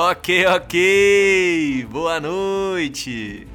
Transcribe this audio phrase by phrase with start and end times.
[0.00, 1.88] Ok, ok.
[1.90, 3.48] Boa noite.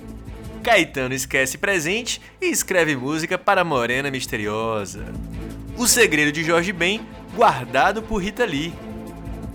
[0.61, 5.05] Caetano esquece presente e escreve música para Morena Misteriosa.
[5.77, 6.99] O segredo de Jorge Ben,
[7.33, 8.73] guardado por Rita Lee.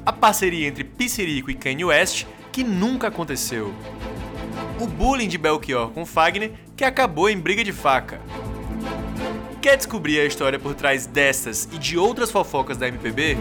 [0.06, 3.74] A parceria entre Pissirico e Kanye West, que nunca aconteceu.
[4.80, 8.18] O bullying de Belchior com Fagner, que acabou em briga de faca.
[9.60, 13.36] Quer descobrir a história por trás dessas e de outras fofocas da MPB?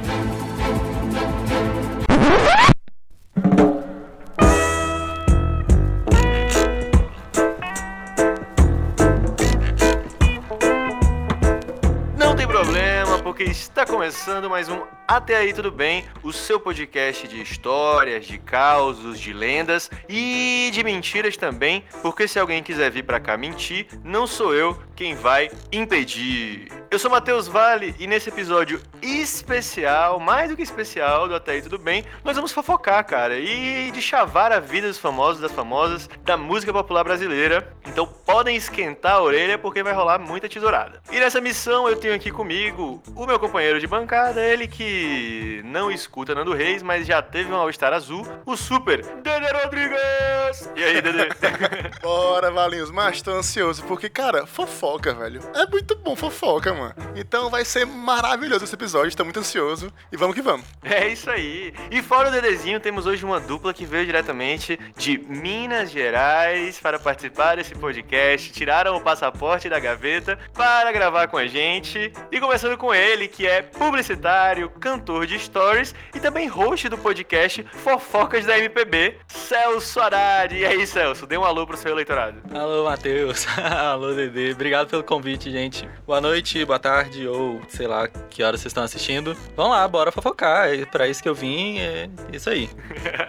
[14.08, 19.34] Começando mais um Até Aí Tudo Bem, o seu podcast de histórias, de causos, de
[19.34, 24.56] lendas e de mentiras também, porque se alguém quiser vir pra cá mentir, não sou
[24.56, 26.72] eu quem vai impedir.
[26.90, 31.62] Eu sou Matheus Vale e nesse episódio especial, mais do que especial do Até Aí
[31.62, 36.10] Tudo Bem, nós vamos fofocar, cara, e de chavar a vida dos famosos, das famosas,
[36.24, 37.76] da música popular brasileira.
[37.86, 41.02] Então podem esquentar a orelha porque vai rolar muita tesourada.
[41.12, 45.90] E nessa missão eu tenho aqui comigo o meu companheiro de bancada, ele que não
[45.90, 50.70] escuta Nando Reis, mas já teve um All-Star azul, o super Dede Rodrigues!
[50.76, 51.28] E aí, Dede?
[52.02, 55.42] Bora, Valinhos, mas tô ansioso, porque, cara, fofoca, velho.
[55.56, 56.94] É muito bom fofoca, mano.
[57.16, 59.92] Então vai ser maravilhoso esse episódio, tô muito ansioso.
[60.12, 60.66] E vamos que vamos.
[60.84, 61.74] É isso aí.
[61.90, 67.00] E fora o Dedezinho, temos hoje uma dupla que veio diretamente de Minas Gerais para
[67.00, 68.52] participar desse podcast.
[68.52, 72.14] Tiraram o passaporte da gaveta para gravar com a gente.
[72.32, 77.66] E começando com ele, que é publicitário, cantor de stories e também host do podcast
[77.72, 80.54] Fofocas da MPB, Celso Haddad.
[80.54, 82.42] E aí, Celso, dê um alô pro seu eleitorado.
[82.54, 83.48] Alô, Matheus.
[83.58, 84.52] Alô, Dedê.
[84.52, 85.88] Obrigado pelo convite, gente.
[86.06, 89.38] Boa noite, boa tarde, ou sei lá que horas vocês estão assistindo.
[89.56, 90.68] Vamos lá, bora fofocar.
[90.68, 92.70] É pra isso que eu vim, é isso aí.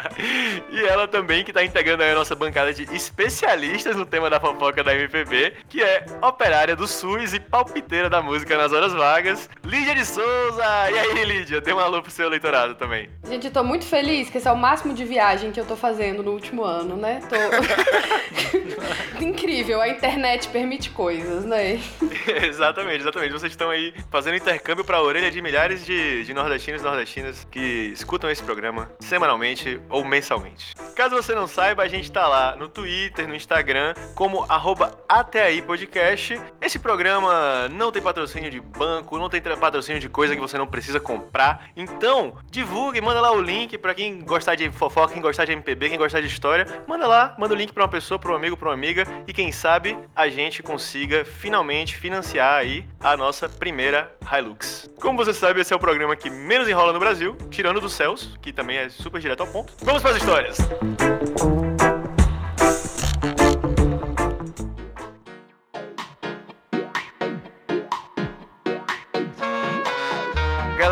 [0.72, 4.40] e ela também, que tá integrando aí a nossa bancada de especialistas no tema da
[4.40, 9.48] fofoca da MPB, que é operária do SUS e palpiteira da música nas horas vagas,
[9.62, 10.47] Lídia de Souza.
[10.56, 13.10] E aí, Lídia, dê um alô pro seu eleitorado também.
[13.28, 15.76] Gente, eu tô muito feliz que esse é o máximo de viagem que eu tô
[15.76, 17.20] fazendo no último ano, né?
[17.28, 17.36] Tô...
[19.20, 21.80] Incrível, a internet permite coisas, né?
[22.44, 23.32] exatamente, exatamente.
[23.32, 27.90] Vocês estão aí fazendo intercâmbio pra orelha de milhares de, de nordestinos e nordestinas que
[27.92, 30.74] escutam esse programa semanalmente ou mensalmente.
[30.94, 35.42] Caso você não saiba, a gente tá lá no Twitter, no Instagram, como arroba até
[35.42, 36.40] aí podcast.
[36.60, 40.66] Esse programa não tem patrocínio de banco, não tem patrocínio de coisa que você não
[40.66, 41.70] precisa comprar.
[41.76, 45.90] Então, divulgue, manda lá o link pra quem gostar de fofoca, quem gostar de MPB,
[45.90, 46.66] quem gostar de história.
[46.86, 49.04] Manda lá, manda o link pra uma pessoa, pra um amigo, pra uma amiga.
[49.26, 54.90] E quem sabe a gente consiga finalmente financiar aí a nossa primeira Hilux.
[55.00, 58.38] Como você sabe, esse é o programa que menos enrola no Brasil, tirando do Celso,
[58.40, 59.72] que também é super direto ao ponto.
[59.82, 61.67] Vamos para as histórias!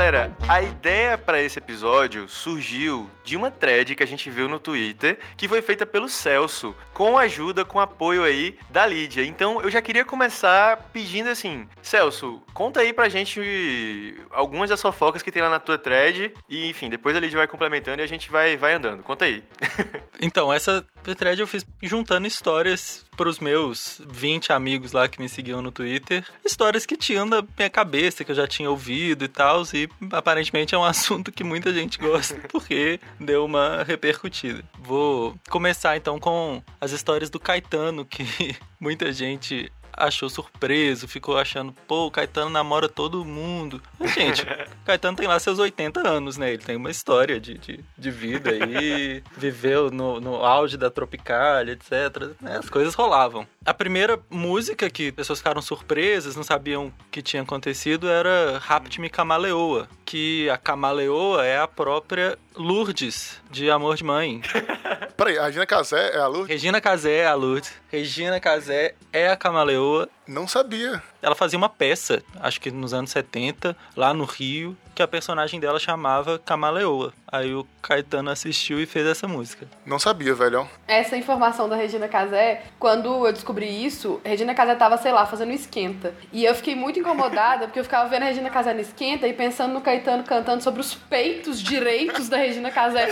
[0.06, 4.60] Galera, a ideia para esse episódio surgiu de uma thread que a gente viu no
[4.60, 9.24] Twitter, que foi feita pelo Celso, com ajuda, com apoio aí da Lídia.
[9.24, 15.22] Então eu já queria começar pedindo assim: Celso, conta aí pra gente algumas das fofocas
[15.22, 16.32] que tem lá na tua thread.
[16.48, 19.02] E enfim, depois a Lídia vai complementando e a gente vai, vai andando.
[19.02, 19.42] Conta aí.
[20.22, 25.62] então, essa thread eu fiz juntando histórias pros meus 20 amigos lá que me seguiam
[25.62, 26.24] no Twitter.
[26.44, 29.62] Histórias que tinham da minha cabeça, que eu já tinha ouvido e tal.
[29.72, 34.62] E aparentemente é um assunto que muita gente gosta, porque deu uma repercutida.
[34.78, 38.24] Vou começar então com as histórias do Caetano, que
[38.78, 43.80] muita gente achou surpreso, ficou achando, pô, o Caetano namora todo mundo.
[43.98, 44.46] Mas, gente, o
[44.84, 46.52] Caetano tem lá seus 80 anos, né?
[46.52, 51.72] Ele tem uma história de, de, de vida aí, viveu no, no auge da Tropicália,
[51.72, 52.34] etc.
[52.40, 52.58] Né?
[52.58, 53.46] As coisas rolavam.
[53.64, 59.08] A primeira música que pessoas ficaram surpresas, não sabiam o que tinha acontecido, era Rapt-me
[59.08, 64.40] Camaleoa, que a Camaleoa é a própria Lourdes, de Amor de Mãe.
[65.16, 66.48] Peraí, a Regina Casé é a Lourdes?
[66.48, 67.72] Regina Casé é a Lourdes.
[67.90, 69.85] Regina Casé é a Camaleoa.
[69.86, 71.02] to Não sabia.
[71.22, 75.60] Ela fazia uma peça, acho que nos anos 70, lá no Rio, que a personagem
[75.60, 77.12] dela chamava Camaleoa.
[77.30, 79.66] Aí o Caetano assistiu e fez essa música.
[79.84, 80.66] Não sabia, velho.
[80.88, 85.52] Essa informação da Regina Casé, quando eu descobri isso, Regina Casé tava, sei lá, fazendo
[85.52, 86.14] esquenta.
[86.32, 89.34] E eu fiquei muito incomodada, porque eu ficava vendo a Regina Casé no esquenta e
[89.34, 93.08] pensando no Caetano cantando sobre os peitos direitos da Regina Casé.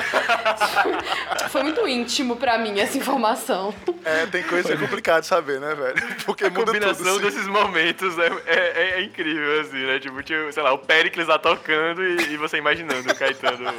[1.51, 3.75] Foi muito íntimo para mim essa informação.
[4.05, 6.03] É, tem coisa complicada de saber, né, velho?
[6.25, 8.15] Porque a muda combinação tudo, desses momentos.
[8.17, 9.99] momentos é, é, é incrível, assim, né?
[9.99, 13.73] Tipo, tinha, sei lá, o Pericles lá tocando e, e você imaginando o Caetano.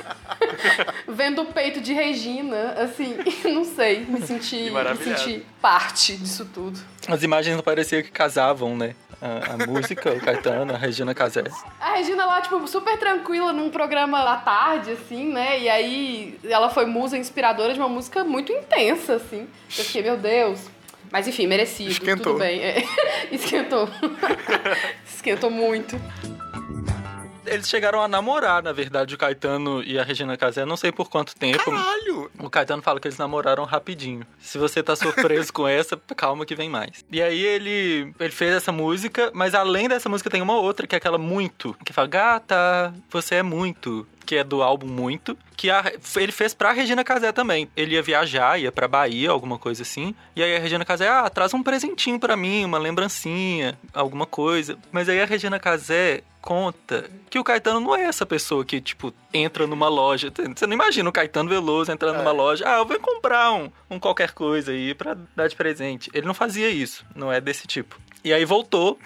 [1.08, 6.80] Vendo o peito de Regina, assim, não sei, me senti, me senti parte disso tudo.
[7.08, 8.96] As imagens não pareciam que casavam, né?
[9.22, 11.44] A, a música, o Caetano, a Regina Casé.
[11.80, 15.60] A Regina lá, tipo, super tranquila num programa à tarde, assim, né?
[15.60, 19.48] E aí ela foi musa inspiradora de uma música muito intensa, assim.
[19.78, 20.75] Eu fiquei, meu Deus.
[21.12, 21.92] Mas enfim, merecido.
[21.92, 22.34] Esquentou.
[22.34, 22.60] Tudo bem.
[22.62, 22.84] É.
[23.32, 23.90] Esquentou.
[25.06, 26.00] Esquentou muito.
[27.46, 31.10] Eles chegaram a namorar, na verdade, o Caetano e a Regina Casé, não sei por
[31.10, 31.64] quanto tempo.
[31.64, 32.32] Caralho!
[32.40, 34.26] O Caetano fala que eles namoraram rapidinho.
[34.40, 37.06] Se você tá surpreso com essa, calma que vem mais.
[37.12, 40.96] E aí ele, ele fez essa música, mas além dessa música tem uma outra, que
[40.96, 44.08] é aquela Muito, que fala, gata, você é muito.
[44.26, 47.70] Que é do álbum Muito, que a- ele fez pra Regina Casé também.
[47.76, 50.16] Ele ia viajar, ia pra Bahia, alguma coisa assim.
[50.36, 54.78] E aí a Regina Casé, ah, traz um presentinho pra mim, uma lembrancinha, alguma coisa.
[54.92, 59.14] Mas aí a Regina Casé conta que o Caetano não é essa pessoa que, tipo,
[59.34, 60.32] entra numa loja.
[60.56, 62.64] Você não imagina o Caetano Veloso entrando numa loja.
[62.68, 66.10] Ah, eu vou comprar um, um qualquer coisa aí pra dar de presente.
[66.14, 68.00] Ele não fazia isso, não é desse tipo.
[68.26, 68.98] E aí voltou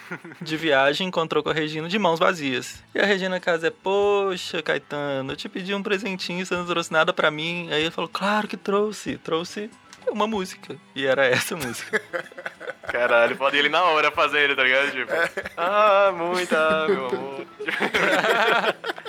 [0.41, 2.81] de viagem, encontrou com a Regina de mãos vazias.
[2.95, 7.11] E a Regina Casé, poxa, Caetano, eu te pedi um presentinho, você não trouxe nada
[7.11, 7.67] pra mim.
[7.69, 9.69] Aí ele falou, claro que trouxe, trouxe
[10.09, 10.77] uma música.
[10.95, 12.01] E era essa música.
[12.91, 14.91] Caralho, pode ele na hora fazendo, tá ligado?
[14.91, 15.11] Tipo,
[15.57, 17.45] ah, muita, meu amor.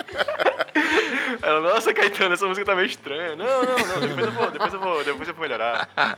[1.41, 3.35] Ela, nossa, Caetano, essa música tá meio estranha.
[3.35, 5.89] Não, não, não, depois eu vou, depois eu vou, depois eu vou melhorar.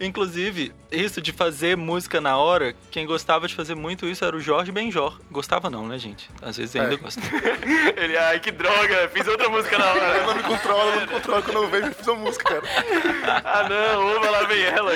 [0.00, 4.40] Inclusive, isso de fazer música na hora, quem gostava de fazer muito isso era o
[4.40, 5.18] Jorge Benjor.
[5.30, 6.28] Gostava não, né, gente?
[6.42, 6.96] Às vezes ainda É.
[6.96, 7.20] gosta.
[7.96, 10.26] Ele, ai, que droga, fiz outra música na Ela hora.
[10.26, 12.62] não me controla, não me controla quando eu vejo e fiz uma música, cara.
[13.44, 14.92] Ah, não, opa, lá vem ela.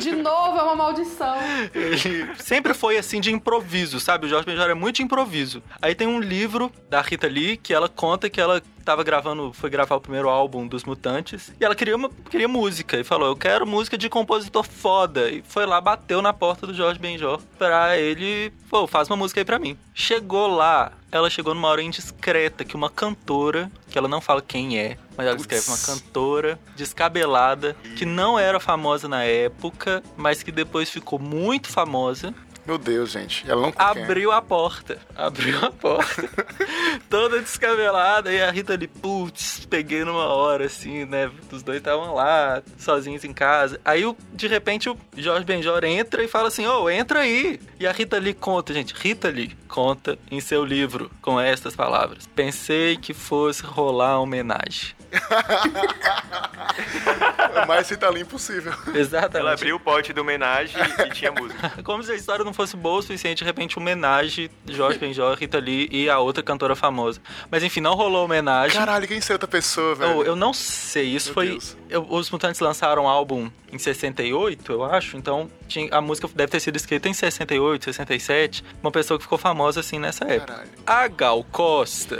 [0.00, 1.36] De novo, é uma maldição.
[1.74, 4.26] Ele sempre foi assim de improviso, sabe?
[4.26, 5.62] O Jorge Benjor é muito de improviso.
[5.80, 9.68] Aí tem um livro da Rita Lee que ela conta que ela tava gravando, foi
[9.70, 13.36] gravar o primeiro álbum dos Mutantes e ela queria uma, queria música e falou: "Eu
[13.36, 15.30] quero música de compositor foda".
[15.30, 19.40] E foi lá, bateu na porta do Jorge Benjor pra ele, pô, faz uma música
[19.40, 19.78] aí pra mim.
[19.94, 24.78] Chegou lá, ela chegou numa hora indiscreta que uma cantora, que ela não fala quem
[24.78, 30.52] é, mas ela escreve uma cantora descabelada que não era famosa na época, mas que
[30.52, 32.34] depois ficou muito famosa,
[32.66, 33.48] Meu Deus, gente.
[33.50, 33.82] Ela não quer.
[33.82, 34.98] abriu a porta.
[35.16, 36.28] Abriu a porta.
[37.08, 38.32] Toda descabelada.
[38.32, 41.30] E a Rita ali, putz, peguei numa hora, assim, né?
[41.50, 43.80] Os dois estavam lá, sozinhos em casa.
[43.84, 44.02] Aí,
[44.32, 47.60] de repente, o Jorge Benjor entra e fala assim: Ô, entra aí.
[47.78, 48.94] E a Rita Lee conta, gente.
[48.94, 54.99] Rita Lee conta em seu livro com estas palavras: Pensei que fosse rolar uma homenagem.
[57.66, 58.72] Mas se tá ali impossível.
[58.94, 59.36] Exatamente.
[59.38, 60.76] Ela abriu o pote da homenagem
[61.06, 61.72] e tinha música.
[61.82, 65.58] Como se a história não fosse boa o suficiente, de repente, homenagem Jorge Benjor, Rita
[65.58, 67.20] Lee e a outra cantora famosa.
[67.50, 68.78] Mas enfim, não rolou homenagem.
[68.78, 70.12] Caralho, quem seria outra pessoa, velho?
[70.12, 71.58] Eu, eu não sei, isso Meu foi.
[71.88, 76.50] Eu- os Mutantes lançaram um álbum em 68, eu acho, então tinha- a música deve
[76.52, 78.62] ter sido escrita em 68, 67.
[78.82, 80.52] Uma pessoa que ficou famosa assim nessa época.
[80.54, 80.70] Caralho.
[80.86, 82.18] A Gal Costa,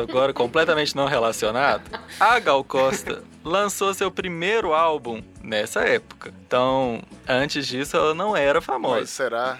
[0.00, 1.82] agora completamente não relacionado.
[2.18, 6.32] A Gal Costa lançou seu primeiro álbum nessa época.
[6.46, 9.06] Então, antes disso, ela não era Mas famosa.
[9.06, 9.58] será?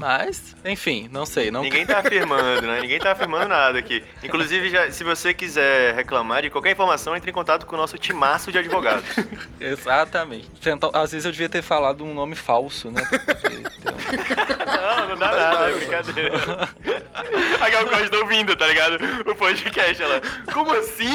[0.00, 1.50] Mas, enfim, não sei.
[1.50, 2.80] Não Ninguém tá afirmando, né?
[2.80, 4.02] Ninguém tá afirmando nada aqui.
[4.24, 7.98] Inclusive, já- se você quiser reclamar de qualquer informação, entre em contato com o nosso
[7.98, 9.04] timaço de advogados.
[9.60, 10.48] Exatamente.
[10.66, 13.02] Então, às vezes eu devia ter falado um nome falso, né?
[13.10, 13.94] Porque, então,
[14.66, 16.32] Não, não dá nada, é brincadeira.
[17.60, 18.96] A Gal Costa tá ouvindo, tá ligado?
[19.30, 20.22] O podcast, ela.
[20.52, 21.14] Como assim?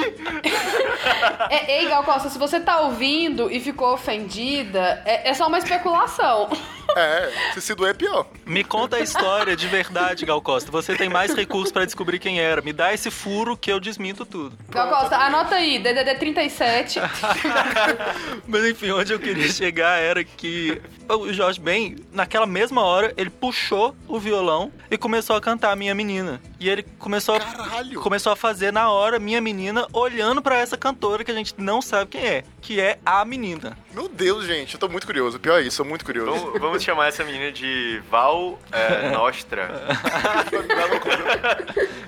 [1.50, 5.58] É, ei, Gal Costa, se você tá ouvindo e ficou ofendida, é, é só uma
[5.58, 6.50] especulação.
[6.96, 8.28] É, se se doer é pior.
[8.46, 10.70] Me conta a história de verdade, Gal Costa.
[10.72, 12.62] Você tem mais recursos pra descobrir quem era.
[12.62, 14.58] Me dá esse furo que eu desminto tudo.
[14.70, 17.00] Gal Costa, anota aí, DDD 37.
[18.48, 23.30] Mas enfim, onde eu queria chegar era que o Jorge Ben, naquela mesma hora, ele
[23.30, 26.42] puxou o violão e começou a cantar Minha Menina.
[26.60, 28.02] E ele começou a, Caralho.
[28.02, 31.82] começou a fazer na hora Minha Menina, olhando pra essa cantora que a gente não
[31.82, 33.78] sabe quem é, que é a menina.
[33.94, 35.40] Meu Deus, gente, eu tô muito curioso.
[35.40, 36.32] Pior é isso, tô muito curioso.
[36.32, 39.70] Vamos, vamos chamar essa menina de Val é, Nostra.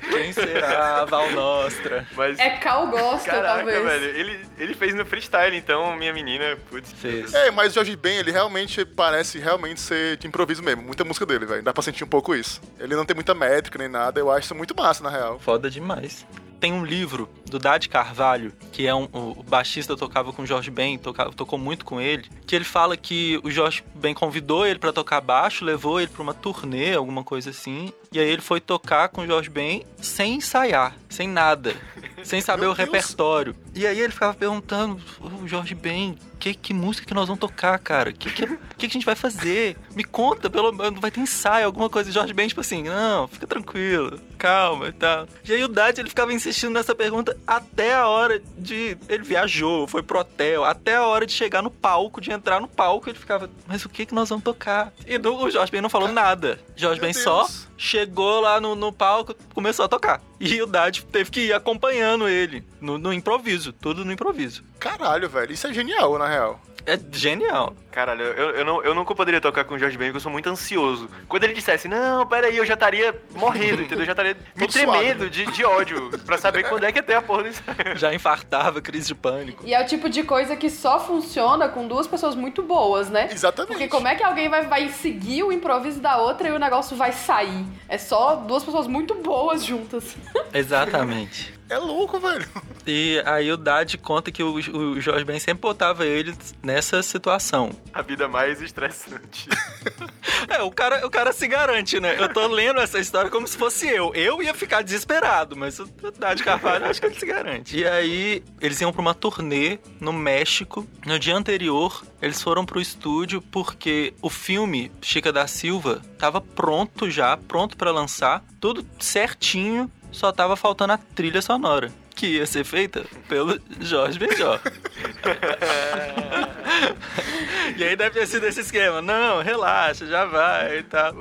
[0.09, 2.07] Quem será Val Nostra?
[2.15, 2.39] Mas.
[2.39, 3.83] É Cal Gosta, Caraca, talvez.
[3.83, 4.17] velho.
[4.17, 6.91] Ele, ele fez no freestyle, então, minha menina, putz.
[6.93, 7.33] Fez.
[7.33, 10.81] É, mas o Jorge Ben, ele realmente parece realmente ser de improviso mesmo.
[10.81, 11.63] Muita música dele, velho.
[11.63, 12.61] Dá pra sentir um pouco isso.
[12.79, 14.19] Ele não tem muita métrica nem nada.
[14.19, 15.39] Eu acho isso muito massa, na real.
[15.39, 16.25] Foda demais.
[16.59, 20.69] Tem um livro do Dade Carvalho, que é um o baixista tocava com o Jorge
[20.69, 24.79] Ben, tocava, tocou muito com ele, que ele fala que o Jorge Ben convidou ele
[24.79, 28.59] para tocar baixo, levou ele para uma turnê, alguma coisa assim, e aí ele foi
[28.59, 31.75] tocar com o Jorge Ben sem ensaiar, sem nada,
[32.23, 32.85] sem saber Meu o Deus.
[32.87, 33.55] repertório.
[33.75, 37.77] E aí ele ficava perguntando, o Jorge Ben, que, que música que nós vamos tocar,
[37.79, 38.11] cara?
[38.11, 39.77] Que que, que que a gente vai fazer?
[39.95, 42.11] Me conta, pelo menos, vai ter ensaio, alguma coisa.
[42.11, 45.27] Jorge Ben, tipo assim, não, fica tranquilo, calma e tal.
[45.45, 48.97] E aí o Dad, ele ficava insistindo nessa pergunta até a hora de...
[49.09, 52.67] Ele viajou, foi pro hotel, até a hora de chegar no palco, de entrar no
[52.67, 54.91] palco, ele ficava, mas o que que nós vamos tocar?
[55.05, 56.59] E do- o Jorge Ben não falou nada.
[56.75, 57.66] Jorge Meu Ben só Deus.
[57.77, 60.21] Chegou lá no, no palco, começou a tocar.
[60.39, 64.63] E o Dad teve que ir acompanhando ele no, no improviso, tudo no improviso.
[64.79, 65.53] Caralho, velho.
[65.53, 66.59] Isso é genial, na real.
[66.85, 67.75] É genial.
[67.97, 70.31] Caralho, eu, eu, não, eu nunca poderia tocar com o Jorge Ben, porque eu sou
[70.31, 71.09] muito ansioso.
[71.27, 74.01] Quando ele dissesse, não, peraí, eu já estaria morrendo, entendeu?
[74.01, 75.29] Eu já estaria me tremendo suado.
[75.31, 77.63] de, de ódio pra saber quando é que ia ter a porra disso.
[77.97, 79.65] Já infartava, crise de pânico.
[79.65, 83.29] E é o tipo de coisa que só funciona com duas pessoas muito boas, né?
[83.31, 83.71] Exatamente.
[83.71, 86.95] Porque como é que alguém vai, vai seguir o improviso da outra e o negócio
[86.95, 87.65] vai sair?
[87.89, 90.15] É só duas pessoas muito boas juntas.
[90.53, 91.57] Exatamente.
[91.69, 92.47] É louco, velho.
[92.85, 97.71] E aí o Dad conta que o, o Jorge Ben sempre botava ele nessa situação.
[97.93, 99.47] A vida mais estressante.
[100.49, 102.15] É, o cara, o cara se garante, né?
[102.19, 104.13] Eu tô lendo essa história como se fosse eu.
[104.13, 105.85] Eu ia ficar desesperado, mas o
[106.17, 107.77] Dad Carvalho acho que ele se garante.
[107.77, 110.87] E aí, eles iam pra uma turnê no México.
[111.05, 117.09] No dia anterior, eles foram pro estúdio porque o filme Chica da Silva tava pronto
[117.09, 121.91] já, pronto pra lançar, tudo certinho, só tava faltando a trilha sonora.
[122.15, 124.59] Que ia ser feita pelo Jorge Benjó.
[127.77, 129.01] e aí deve ter sido esse esquema.
[129.01, 131.13] Não, relaxa, já vai e tal.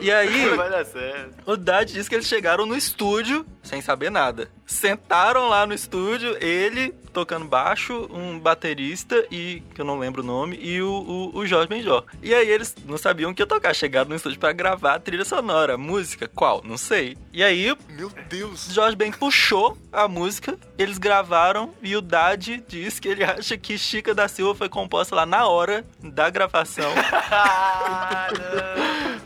[0.00, 0.46] E aí,
[1.46, 4.48] o Dad disse que eles chegaram no estúdio sem saber nada.
[4.66, 10.24] Sentaram lá no estúdio, ele tocando baixo, um baterista e que eu não lembro o
[10.24, 10.88] nome, e o,
[11.34, 12.04] o, o Jorge Benjó.
[12.22, 15.00] E aí eles não sabiam o que ia tocar, chegaram no estúdio pra gravar a
[15.00, 15.76] trilha sonora.
[15.76, 16.28] Música?
[16.28, 16.62] Qual?
[16.64, 17.18] Não sei.
[17.32, 18.68] E aí Meu Deus.
[18.72, 23.76] Jorge Ben puxou a música, eles gravaram e o Dad diz que ele acha que
[23.76, 26.90] Chica da Silva foi composta lá na hora da gravação,
[27.32, 28.28] Ah.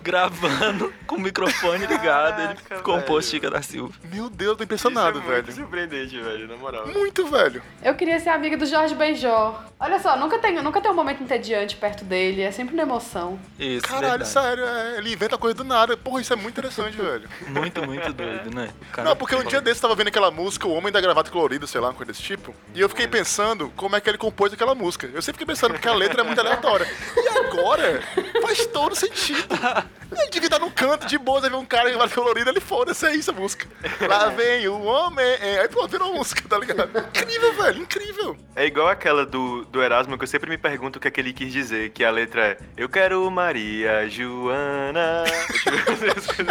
[0.04, 3.30] Gravando com o microfone ligado, ele compôs velho.
[3.34, 3.94] Chica da Silva.
[4.12, 5.56] Meu Deus, eu tô impressionado, Isso é muito velho.
[5.56, 6.86] surpreendente, velho, na moral.
[6.86, 7.62] Muito, velho.
[7.82, 9.64] Eu queria ser amiga do Jorge Benjó.
[9.80, 13.38] Olha só, nunca tem, nunca tem um momento entediante perto dele, é sempre uma emoção.
[13.58, 14.28] Isso, Caralho, verdade.
[14.28, 15.96] sério, é, ele inventa coisa do nada.
[15.96, 17.28] Porra, isso é muito interessante, velho.
[17.48, 18.70] Muito, muito doido, né?
[18.92, 21.30] Cara- Não, porque um dia desse eu tava vendo aquela música, O Homem da Gravata
[21.30, 22.54] Colorida, sei lá, uma coisa desse tipo.
[22.74, 25.06] E eu fiquei pensando como é que ele compôs aquela música.
[25.12, 26.86] Eu sempre fiquei pensando, porque a letra é muito aleatória.
[27.16, 28.02] E agora
[28.42, 29.44] faz todo sentido.
[30.12, 32.60] Ele devia estar num canto de boas, aí vem um cara de gravata colorida, ele
[32.60, 33.66] foda-se, é isso a música.
[34.06, 35.24] Lá vem o homem.
[35.24, 36.90] é, Aí pronto, virou música, tá ligado?
[37.08, 38.36] Incrível, velho, incrível.
[38.54, 41.20] É igual aquela do, do Erasmo que eu sempre me pergunto o que é que
[41.20, 45.24] ele quis dizer, que a letra é Eu quero Maria Joana.
[45.64, 46.42] Tipo, assim.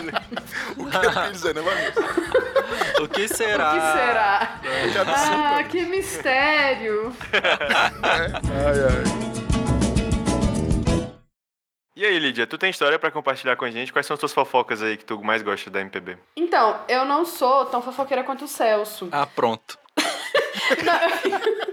[0.78, 1.80] O que ele quer dizer, né, mano?
[3.02, 3.72] O que O será?
[3.72, 4.60] que será?
[4.92, 5.44] Que absurdo.
[5.44, 7.16] Ah, que mistério!
[8.04, 9.23] Ai, ai.
[12.24, 13.92] Lídia, tu tem história pra compartilhar com a gente?
[13.92, 16.18] Quais são as tuas fofocas aí que tu mais gosta da MPB?
[16.38, 19.10] Então, eu não sou tão fofoqueira quanto o Celso.
[19.12, 19.78] Ah, pronto.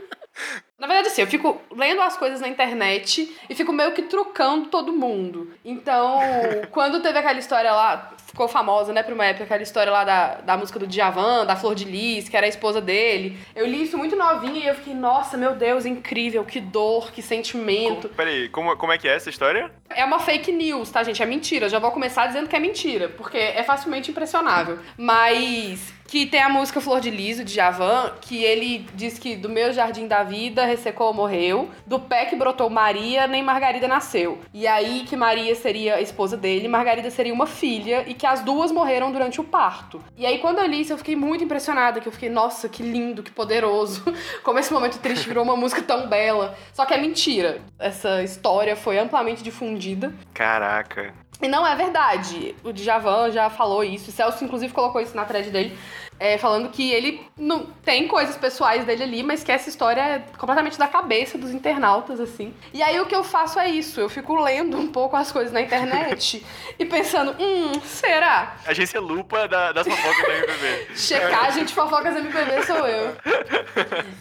[0.80, 4.68] Na verdade, assim, eu fico lendo as coisas na internet e fico meio que trucando
[4.68, 5.52] todo mundo.
[5.62, 6.18] Então,
[6.73, 10.35] quando teve aquela história lá, ficou famosa, né, por uma época, aquela história lá da,
[10.37, 13.38] da música do Djavan, da Flor de Lis, que era a esposa dele.
[13.54, 17.20] Eu li isso muito novinha e eu fiquei, nossa, meu Deus, incrível, que dor, que
[17.20, 18.09] sentimento.
[18.09, 19.70] Como, peraí, como, como é que é essa história?
[19.90, 21.23] É uma fake news, tá, gente?
[21.23, 21.68] É mentira.
[21.68, 24.78] Já vou começar dizendo que é mentira, porque é facilmente impressionável.
[24.97, 29.48] Mas que tem a música Flor de Liso, de Javan, que ele diz que do
[29.48, 34.40] meu jardim da vida ressecou ou morreu, do pé que brotou Maria, nem Margarida nasceu.
[34.52, 38.40] E aí que Maria seria a esposa dele, Margarida seria uma filha, e que as
[38.40, 40.02] duas morreram durante o parto.
[40.16, 42.82] E aí quando eu li isso, eu fiquei muito impressionada, que eu fiquei, nossa, que
[42.82, 44.02] lindo, que poderoso.
[44.42, 46.58] Como esse momento triste virou uma música tão bela.
[46.72, 47.60] Só que é mentira.
[47.78, 50.12] Essa história foi amplamente difundida.
[50.34, 51.14] Caraca.
[51.42, 52.54] E não é verdade.
[52.62, 54.11] O Djavan já falou isso.
[54.11, 55.76] O Celso, inclusive, colocou isso na thread dele.
[56.20, 60.18] É, falando que ele não tem coisas pessoais dele ali, mas que essa história é
[60.36, 62.52] completamente da cabeça dos internautas, assim.
[62.74, 63.98] E aí o que eu faço é isso.
[63.98, 66.44] Eu fico lendo um pouco as coisas na internet
[66.78, 68.56] e pensando, hum, será?
[68.66, 70.94] Agência Lupa da, das fofocas da MPB.
[70.94, 73.16] Checagem de fofocas MPB sou eu.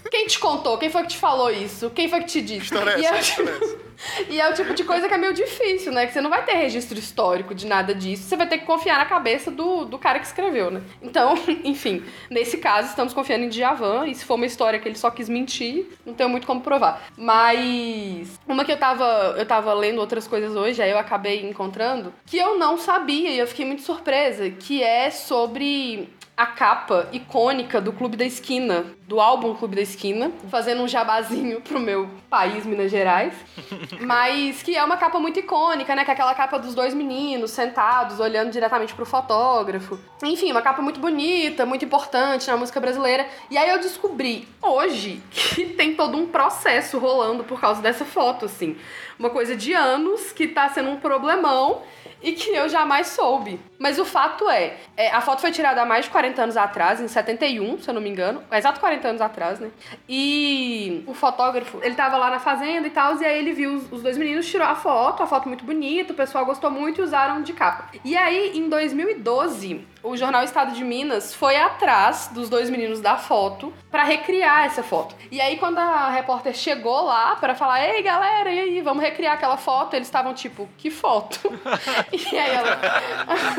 [0.10, 0.78] Quem te contou?
[0.78, 1.90] Quem foi que te falou isso?
[1.90, 2.64] Quem foi que te disse?
[2.64, 3.90] História é E essa, história é essa.
[4.30, 6.06] E é o tipo de coisa que é meio difícil, né?
[6.08, 8.24] Que você não vai ter registro histórico de nada disso.
[8.24, 10.82] Você vai ter que confiar na cabeça do, do cara que escreveu, né?
[11.02, 11.89] Então, enfim,
[12.30, 14.08] nesse caso, estamos confiando em Djavan.
[14.08, 17.02] E se for uma história que ele só quis mentir, não tenho muito como provar.
[17.18, 22.14] Mas uma que eu tava, eu tava lendo outras coisas hoje, aí eu acabei encontrando,
[22.26, 27.82] que eu não sabia e eu fiquei muito surpresa, que é sobre a capa icônica
[27.82, 32.66] do Clube da Esquina, do álbum Clube da Esquina, fazendo um jabazinho pro meu país,
[32.66, 33.34] Minas Gerais.
[34.00, 36.06] Mas que é uma capa muito icônica, né?
[36.06, 40.00] Que é aquela capa dos dois meninos sentados, olhando diretamente pro fotógrafo.
[40.24, 43.28] Enfim, uma capa muito bonita, muito importante na música brasileira.
[43.52, 48.46] E aí eu descobri hoje que tem todo um processo rolando por causa dessa foto,
[48.46, 48.78] assim.
[49.20, 51.84] Uma coisa de anos que tá sendo um problemão
[52.22, 53.60] e que eu jamais soube.
[53.78, 57.00] Mas o fato é, é, a foto foi tirada há mais de 40 anos atrás,
[57.00, 58.44] em 71, se eu não me engano.
[58.52, 59.70] Exato 40 anos atrás, né?
[60.08, 63.92] E o fotógrafo, ele tava lá na fazenda e tal, e aí ele viu os,
[63.92, 67.04] os dois meninos, tirou a foto, a foto muito bonita, o pessoal gostou muito e
[67.04, 67.90] usaram de capa.
[68.04, 73.18] E aí, em 2012, o jornal Estado de Minas foi atrás dos dois meninos da
[73.18, 75.16] foto para recriar essa foto.
[75.32, 79.34] E aí quando a repórter chegou lá para falar: "Ei, galera, e aí, vamos recriar
[79.34, 81.40] aquela foto?", eles estavam tipo: "Que foto?".
[82.12, 82.80] e aí ela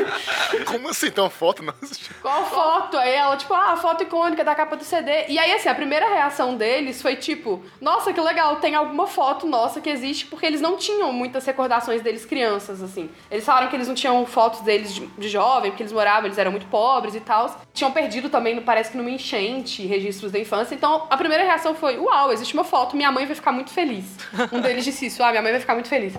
[0.65, 1.11] Como assim?
[1.17, 1.63] Uma foto?
[1.63, 1.73] Não
[2.21, 2.97] qual foto?
[2.97, 5.25] Aí ela, tipo, ah, a foto icônica da capa do CD.
[5.27, 9.47] E aí, assim, a primeira reação deles foi tipo, nossa, que legal, tem alguma foto
[9.47, 13.09] nossa que existe, porque eles não tinham muitas recordações deles crianças, assim.
[13.29, 16.37] Eles falaram que eles não tinham fotos deles de, de jovem, porque eles moravam, eles
[16.37, 17.61] eram muito pobres e tal.
[17.73, 20.73] Tinham perdido também, parece que numa enchente, registros da infância.
[20.73, 24.05] Então, a primeira reação foi, uau, existe uma foto, minha mãe vai ficar muito feliz.
[24.51, 26.13] Um deles disse isso, ah, minha mãe vai ficar muito feliz.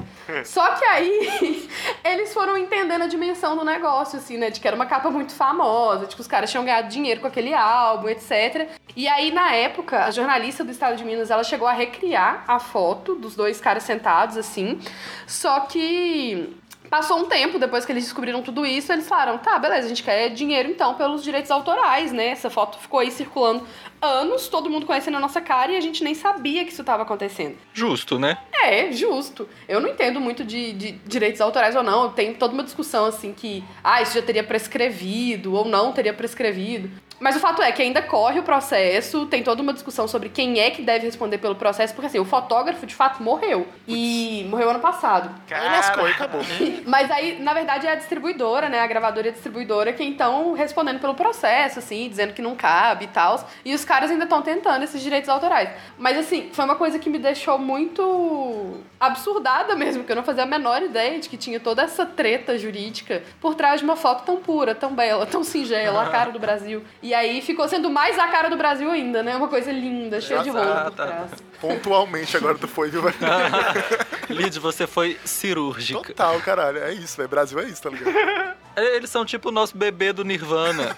[0.45, 1.69] Só que aí,
[2.05, 4.51] eles foram entendendo a dimensão do negócio, assim, né?
[4.51, 7.27] De que era uma capa muito famosa, de que os caras tinham ganhado dinheiro com
[7.27, 8.69] aquele álbum, etc.
[8.95, 12.59] E aí, na época, a jornalista do Estado de Minas, ela chegou a recriar a
[12.59, 14.79] foto dos dois caras sentados, assim.
[15.27, 16.55] Só que
[16.93, 20.03] Passou um tempo, depois que eles descobriram tudo isso, eles falaram: tá, beleza, a gente
[20.03, 22.27] quer dinheiro então pelos direitos autorais, né?
[22.27, 23.67] Essa foto ficou aí circulando
[24.03, 27.05] anos, todo mundo conhecendo a nossa cara e a gente nem sabia que isso estava
[27.05, 27.57] acontecendo.
[27.73, 28.39] Justo, né?
[28.53, 29.49] É, justo.
[29.69, 32.11] Eu não entendo muito de, de direitos autorais ou não.
[32.11, 36.91] Tem toda uma discussão assim que, ah, isso já teria prescrevido ou não teria prescrevido.
[37.23, 40.59] Mas o fato é que ainda corre o processo, tem toda uma discussão sobre quem
[40.59, 43.69] é que deve responder pelo processo, porque assim, o fotógrafo de fato morreu.
[43.87, 45.33] E morreu ano passado.
[45.49, 46.41] Lascou e acabou.
[46.85, 48.81] Mas aí, na verdade, é a distribuidora, né?
[48.81, 53.05] A gravadora e a distribuidora que estão respondendo pelo processo, assim, dizendo que não cabe
[53.05, 53.49] e tal.
[53.65, 55.69] E os caras ainda estão tentando esses direitos autorais.
[55.99, 60.45] Mas assim, foi uma coisa que me deixou muito absurdada mesmo, que eu não fazia
[60.45, 64.25] a menor ideia de que tinha toda essa treta jurídica por trás de uma foto
[64.25, 66.83] tão pura, tão bela, tão singela, a cara do Brasil.
[67.03, 69.37] E aí ficou sendo mais a cara do Brasil ainda, né?
[69.37, 71.07] Uma coisa linda, cheia de Ah, por tá.
[71.07, 71.31] trás.
[71.61, 73.03] Pontualmente agora tu foi, viu?
[74.31, 76.01] Lid, você foi cirúrgica.
[76.15, 76.79] Total, caralho.
[76.83, 77.29] É isso, velho.
[77.29, 78.62] Brasil é isso, tá ligado?
[78.77, 80.97] Eles são tipo o nosso bebê do Nirvana.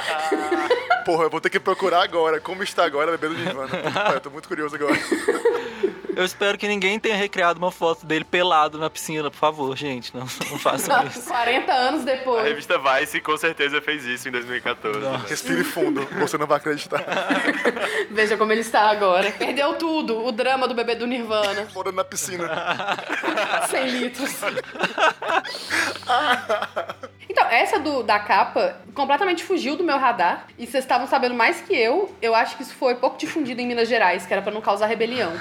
[1.04, 2.40] Porra, eu vou ter que procurar agora.
[2.40, 3.70] Como está agora bebê do Nirvana?
[4.14, 4.94] Eu tô muito curioso agora.
[6.16, 10.14] Eu espero que ninguém tenha recriado uma foto dele pelado na piscina, por favor, gente.
[10.14, 11.22] Não, não façam isso.
[11.22, 12.44] 40 anos A depois.
[12.44, 14.98] revista Vice com certeza fez isso em 2014.
[14.98, 15.20] né?
[15.28, 17.02] Respire fundo, você não vai acreditar.
[18.10, 19.30] Veja como ele está agora.
[19.32, 20.24] Perdeu tudo.
[20.24, 21.66] O drama do bebê do Nirvana.
[21.74, 22.48] Morando na piscina.
[23.70, 24.30] 100 litros.
[27.54, 30.46] Essa do, da capa completamente fugiu do meu radar.
[30.58, 32.14] E vocês estavam sabendo mais que eu.
[32.22, 34.86] Eu acho que isso foi pouco difundido em Minas Gerais, que era pra não causar
[34.86, 35.32] rebelião.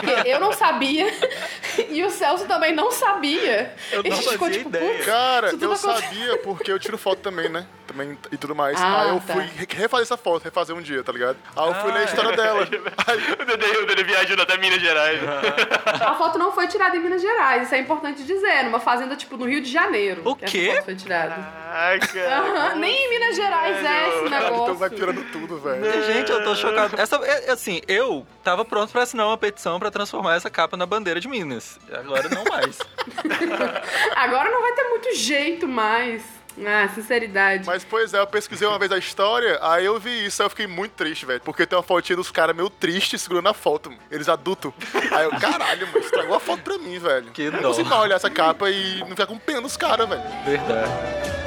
[0.00, 1.06] Porque eu não sabia
[1.90, 3.74] e o Celso também não sabia.
[3.92, 4.92] Eu a não gente ficou fazia tipo, ideia.
[4.94, 7.66] "Putz, Cara, eu acontece." sabia porque eu tiro foto também, né?
[7.86, 8.80] Também e tudo mais.
[8.82, 9.32] Ah, aí eu tá.
[9.32, 11.36] fui re- refazer essa foto, refazer um dia, tá ligado?
[11.56, 12.68] Aí eu fui ler a história dela.
[13.06, 15.20] Aí, O Dede, viajando até Minas Gerais.
[16.00, 18.64] A foto não foi tirada em Minas Gerais, isso é importante dizer.
[18.64, 20.20] Numa fazenda, tipo, no Rio de Janeiro.
[20.24, 20.72] O que essa quê?
[20.74, 21.47] foto foi tirada.
[21.48, 22.20] Caraca.
[22.28, 24.62] Aham, Nem em Minas Gerais é esse cara, negócio.
[24.62, 26.04] então vai piorando tudo, velho.
[26.04, 27.00] Gente, eu tô chocado.
[27.00, 30.86] Essa, é, assim, eu tava pronto pra assinar uma petição pra transformar essa capa na
[30.86, 31.78] bandeira de Minas.
[31.92, 32.78] Agora não mais.
[34.16, 36.37] Agora não vai ter muito jeito mais.
[36.66, 37.64] Ah, sinceridade.
[37.66, 40.50] Mas, pois é, eu pesquisei uma vez a história, aí eu vi isso, aí eu
[40.50, 41.40] fiquei muito triste, velho.
[41.40, 44.02] Porque tem uma fotinha dos caras meio tristes segurando a foto, mano.
[44.10, 44.72] eles adultos.
[45.12, 47.30] Aí eu, caralho, mano, estragou a foto pra mim, velho.
[47.32, 47.68] Que eu não dó.
[47.68, 50.22] consigo mais olhar essa capa e não ficar com pena dos caras, velho.
[50.44, 51.38] Verdade.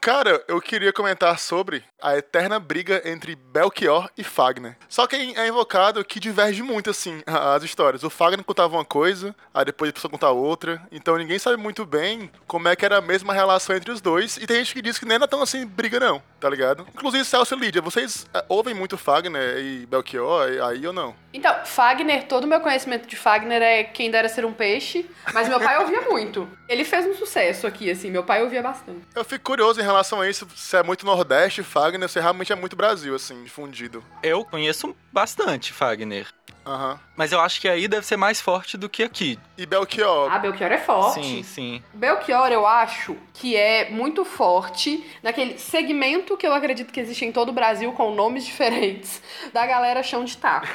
[0.00, 4.76] Cara, eu queria comentar sobre a eterna briga entre Belchior e Fagner.
[4.88, 8.02] Só que é invocado que diverge muito, assim, as histórias.
[8.02, 11.86] O Fagner contava uma coisa, aí depois a pessoa contava outra, então ninguém sabe muito
[11.86, 14.82] bem como é que era a mesma relação entre os dois, e tem gente que
[14.82, 16.86] diz que nem era tão assim briga não, tá ligado?
[16.92, 21.14] Inclusive, Celso e Lídia, vocês é, ouvem muito Fagner e Belchior aí ou não?
[21.32, 25.48] Então, Fagner, todo o meu conhecimento de Fagner é quem dera ser um peixe, mas
[25.48, 26.48] meu pai ouvia muito.
[26.68, 29.00] Ele fez um sucesso aqui, assim, meu pai ouvia bastante.
[29.14, 32.56] Eu fico curioso em relação a isso, se é muito Nordeste, Fagner, se realmente é
[32.56, 34.04] muito Brasil, assim, difundido.
[34.22, 36.26] Eu conheço bastante Fagner.
[36.64, 36.98] Aham.
[37.16, 39.38] Mas eu acho que aí deve ser mais forte do que aqui.
[39.58, 40.32] E Belchior?
[40.32, 41.22] Ah, Belchior é forte.
[41.22, 41.82] Sim, sim.
[41.92, 47.32] Belchior, eu acho que é muito forte naquele segmento que eu acredito que existe em
[47.32, 49.22] todo o Brasil com nomes diferentes
[49.52, 50.66] da galera chão de taco.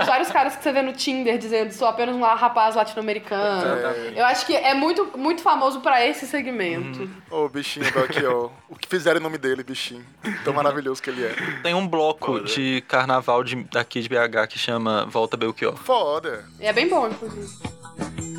[0.00, 3.80] Os vários caras que você vê no Tinder dizendo sou apenas um rapaz latino-americano.
[4.16, 7.08] Eu acho que é muito, muito famoso pra esse segmento.
[7.30, 8.50] Ô, bichinho Belchior.
[8.68, 10.04] o que fizeram o nome dele, bichinho.
[10.44, 11.34] Tão maravilhoso que ele é.
[11.62, 12.44] Tem um bloco Foda.
[12.44, 15.76] de carnaval de, daqui de BH que chama Volta Belchior.
[15.76, 16.44] Foda.
[16.60, 17.48] E é bem bom, inclusive.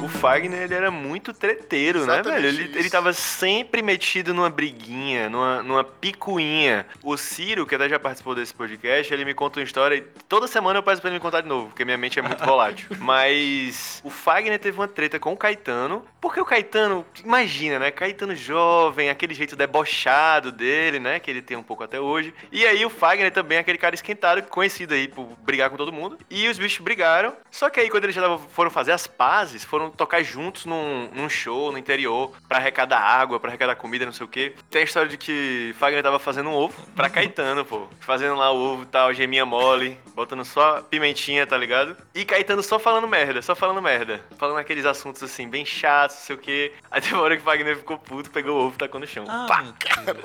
[0.04, 2.48] O Fagner, ele era muito treteiro, né, Exatamente velho?
[2.48, 6.86] Ele, ele tava sempre metido numa briguinha, numa, numa picuinha.
[7.02, 10.48] O Ciro, que até já participou desse podcast, ele me conta uma história e toda
[10.48, 12.90] semana eu peço pra ele me contar de novo, porque minha mente é muito volátil.
[13.00, 17.92] Mas o Fagner teve uma treta com o Caetano, porque o Caetano, imagina, né?
[17.92, 21.20] Caetano jovem, aquele jeito debochado dele, né?
[21.20, 22.34] Que ele tem um pouco até hoje.
[22.52, 25.94] E aí o Fagner também é aquele cara esquentado, conhecido aí por brigar com todo
[25.94, 26.13] mundo.
[26.30, 27.34] E os bichos brigaram.
[27.52, 31.30] Só que aí quando eles já foram fazer as pazes, foram tocar juntos num, num
[31.30, 34.56] show no interior pra arrecadar água, pra arrecadar comida, não sei o quê.
[34.70, 37.88] Tem a história de que Fagner tava fazendo um ovo pra Caetano, pô.
[38.00, 41.96] Fazendo lá o ovo e tal, geminha mole, botando só pimentinha, tá ligado?
[42.14, 44.22] E Caetano só falando merda, só falando merda.
[44.38, 46.74] Falando aqueles assuntos assim, bem chatos, não sei o quê.
[46.92, 49.26] Aí teve uma hora que Fagner ficou puto, pegou o ovo e tacou no chão.
[49.28, 49.64] Ah, Pá!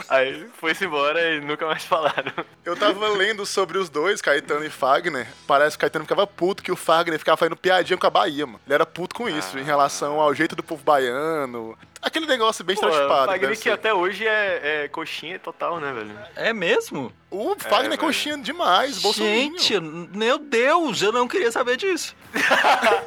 [0.09, 2.33] Aí foi-se embora e nunca mais falaram.
[2.65, 5.27] Eu tava lendo sobre os dois, Caetano e Fagner.
[5.47, 8.45] Parece que o Caetano ficava puto que o Fagner ficava fazendo piadinha com a Bahia,
[8.45, 8.61] mano.
[8.67, 11.79] Ele era puto com isso, em relação ao jeito do povo baiano.
[12.01, 13.27] Aquele negócio bem Pô, estereotipado.
[13.33, 13.71] Fagner que ser.
[13.71, 16.19] até hoje é, é coxinha total, né, velho?
[16.37, 17.13] É mesmo?
[17.31, 17.99] O Fagner é, velho.
[17.99, 19.35] coxinha demais, Bolsonaro.
[19.35, 22.15] Gente, meu Deus, eu não queria saber disso.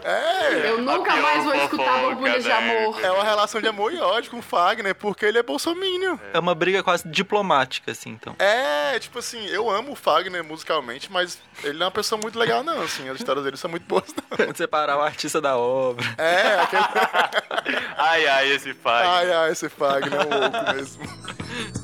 [0.04, 2.56] É, Eu nunca mais vou escutar fofoca, borbulhas de né?
[2.56, 3.04] amor.
[3.04, 6.18] é uma relação de amor e ódio com o Fagner, porque ele é bolsominion.
[6.34, 8.36] É uma briga quase diplomática, assim, então.
[8.40, 12.38] É, tipo assim, eu amo o Fagner musicalmente, mas ele não é uma pessoa muito
[12.38, 13.08] legal, não, assim.
[13.10, 14.06] As histórias dele são muito boas,
[14.38, 14.54] não.
[14.56, 16.06] Separar o artista da obra.
[16.18, 16.84] É, aquele.
[17.96, 19.10] Ai, ai, esse Fagner.
[19.10, 21.04] Ai, ai, esse Fagner é um louco mesmo.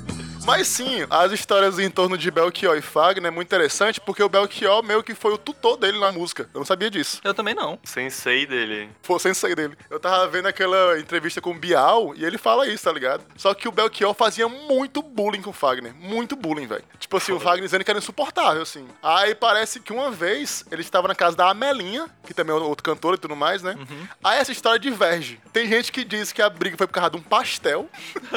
[0.48, 4.30] Mas sim, as histórias em torno de Belchior e Fagner é muito interessante, porque o
[4.30, 6.50] Belchior meio que foi o tutor dele na música.
[6.54, 7.20] Eu não sabia disso.
[7.22, 7.78] Eu também não.
[7.84, 8.90] Sensei dele.
[9.02, 9.78] Foi sem sair dele.
[9.90, 13.26] Eu tava vendo aquela entrevista com o Bial e ele fala isso, tá ligado?
[13.36, 15.94] Só que o Belchior fazia muito bullying com o Fagner.
[15.94, 16.86] Muito bullying, velho.
[16.98, 18.88] Tipo assim, o Fagner dizendo que era insuportável, assim.
[19.04, 22.86] Aí parece que uma vez ele estava na casa da Amelinha, que também é outro
[22.86, 23.76] cantor e tudo mais, né?
[24.24, 25.42] Aí essa história diverge.
[25.52, 27.90] Tem gente que diz que a briga foi por causa de um pastel.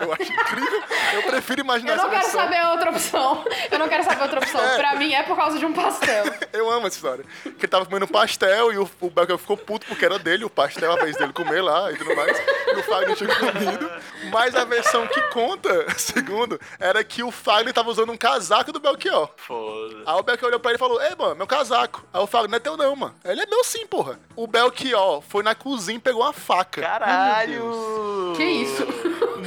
[0.00, 0.82] eu acho incrível.
[1.12, 2.40] Eu prefiro imaginar Eu não essa quero versão.
[2.42, 3.44] saber outra opção.
[3.70, 4.60] Eu não quero saber outra opção.
[4.76, 6.24] Pra mim é por causa de um pastel.
[6.52, 7.24] Eu amo essa história.
[7.42, 10.44] Que ele tava comendo um pastel e o, o Belchior ficou puto porque era dele,
[10.44, 12.38] o pastel, a vez dele comer lá e tudo mais.
[12.38, 13.90] E o Fagner tinha comido.
[14.30, 18.80] Mas a versão que conta, segundo, era que o Fagner tava usando um casaco do
[18.80, 19.30] Belchior.
[19.36, 20.02] Foda.
[20.06, 22.04] Aí o Belchior olhou pra ele e falou: Ei, mano, meu casaco.
[22.12, 23.14] Aí o Fagner não é teu, não, mano.
[23.24, 24.18] Ele é meu sim, porra.
[24.36, 26.80] O Belchior foi na cozinha e pegou uma faca.
[26.82, 28.32] Caralho!
[28.36, 28.86] Que isso?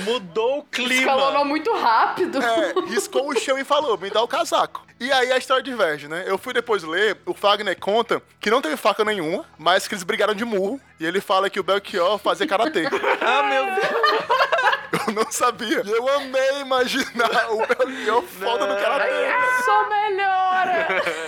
[0.08, 2.39] Mudou o Escalonou muito rápido.
[2.41, 4.86] É, riscou o chão e falou: me dá o casaco.
[5.00, 6.24] E aí a história diverge, né?
[6.26, 10.04] Eu fui depois ler, o Fagner conta que não teve faca nenhuma, mas que eles
[10.04, 10.80] brigaram de murro.
[11.00, 12.84] E ele fala que o Belchior fazia karatê.
[13.22, 14.97] Ah, meu Deus.
[15.08, 15.82] Eu não sabia.
[15.86, 19.63] E eu amei imaginar o Belchior foda no karatê.
[19.63, 20.88] Só melhora.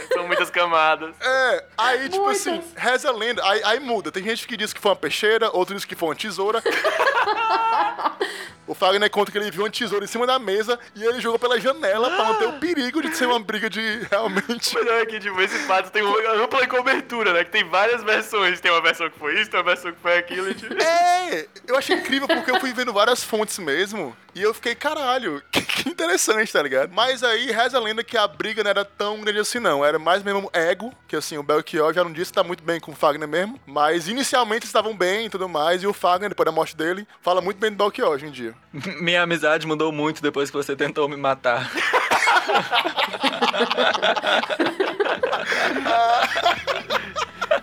[0.14, 1.16] São muitas camadas.
[1.22, 2.46] É, aí, tipo Muitas.
[2.46, 4.12] assim, reza a lenda, aí, aí muda.
[4.12, 6.62] Tem gente que diz que foi uma peixeira, outro diz que foi uma tesoura.
[8.68, 11.40] o Fagner conta que ele viu uma tesoura em cima da mesa e ele jogou
[11.40, 14.76] pela janela pra não ter o perigo de ser uma briga de realmente.
[14.76, 17.44] Melhor que, tipo, esse fato tem uma ampla cobertura, né?
[17.44, 18.60] Que tem várias versões.
[18.60, 20.50] Tem uma versão que foi isso, tem uma versão que foi aquilo.
[20.50, 20.74] E, tipo...
[20.82, 25.42] É, eu achei incrível porque eu fui vendo várias fontes mesmo e eu fiquei, caralho,
[25.52, 26.92] que, que interessante, tá ligado?
[26.94, 29.84] Mas aí reza a lenda que a briga não era tão grande assim, não.
[29.84, 32.80] Era mais mesmo ego, que assim, o Belchior já não disse que tá muito bem
[32.80, 36.46] com o Fagner mesmo, mas inicialmente estavam bem e tudo mais, e o Fagner, depois
[36.46, 38.54] da morte dele, fala muito bem do Belchior hoje em dia.
[39.02, 41.70] Minha amizade mudou muito depois que você tentou me matar.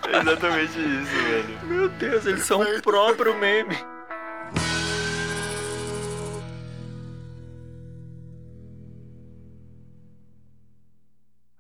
[0.09, 1.59] É exatamente isso, velho.
[1.65, 3.77] Meu Deus, eles são o próprio meme.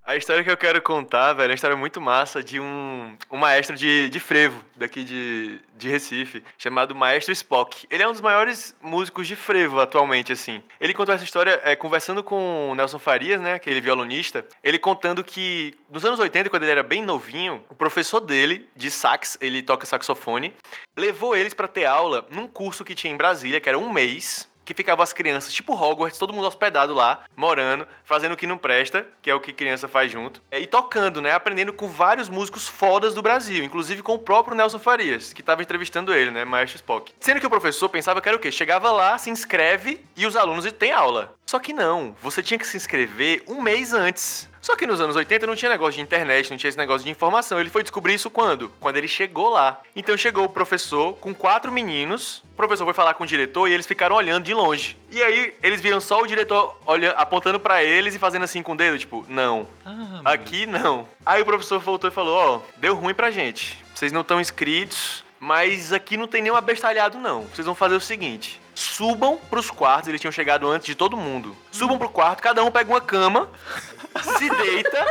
[0.06, 3.36] A história que eu quero contar, velho, é uma história muito massa de um, um
[3.36, 7.88] maestro de, de frevo daqui de, de Recife, chamado Maestro Spock.
[7.90, 10.62] Ele é um dos maiores músicos de frevo atualmente, assim.
[10.80, 15.24] Ele contou essa história é, conversando com o Nelson Farias, né, aquele violonista, ele contando
[15.24, 19.60] que nos anos 80, quando ele era bem novinho, o professor dele, de sax, ele
[19.60, 20.54] toca saxofone,
[20.96, 24.48] levou eles para ter aula num curso que tinha em Brasília, que era um mês,
[24.66, 28.58] que ficavam as crianças, tipo Hogwarts, todo mundo hospedado lá, morando, fazendo o que não
[28.58, 31.30] presta, que é o que criança faz junto, é, e tocando, né?
[31.30, 35.62] Aprendendo com vários músicos fodas do Brasil, inclusive com o próprio Nelson Farias, que estava
[35.62, 36.44] entrevistando ele, né?
[36.44, 37.14] Maestro Spock.
[37.20, 38.50] Sendo que o professor pensava que era o quê?
[38.50, 41.36] Chegava lá, se inscreve e os alunos têm aula.
[41.46, 44.48] Só que não, você tinha que se inscrever um mês antes.
[44.66, 47.08] Só que nos anos 80 não tinha negócio de internet, não tinha esse negócio de
[47.12, 47.60] informação.
[47.60, 48.68] Ele foi descobrir isso quando?
[48.80, 49.80] Quando ele chegou lá.
[49.94, 52.42] Então chegou o professor com quatro meninos.
[52.52, 54.96] O professor foi falar com o diretor e eles ficaram olhando de longe.
[55.08, 58.72] E aí eles viram só o diretor olhando, apontando para eles e fazendo assim com
[58.72, 59.68] o dedo, tipo, não.
[59.84, 61.08] Ah, Aqui não.
[61.24, 63.78] Aí o professor voltou e falou: Ó, deu ruim pra gente.
[63.94, 67.42] Vocês não estão inscritos, mas aqui não tem nenhum abestalhado, não.
[67.42, 71.56] Vocês vão fazer o seguinte: subam pros quartos, eles tinham chegado antes de todo mundo.
[71.72, 73.48] Subam pro quarto, cada um pega uma cama,
[74.38, 75.06] se deita.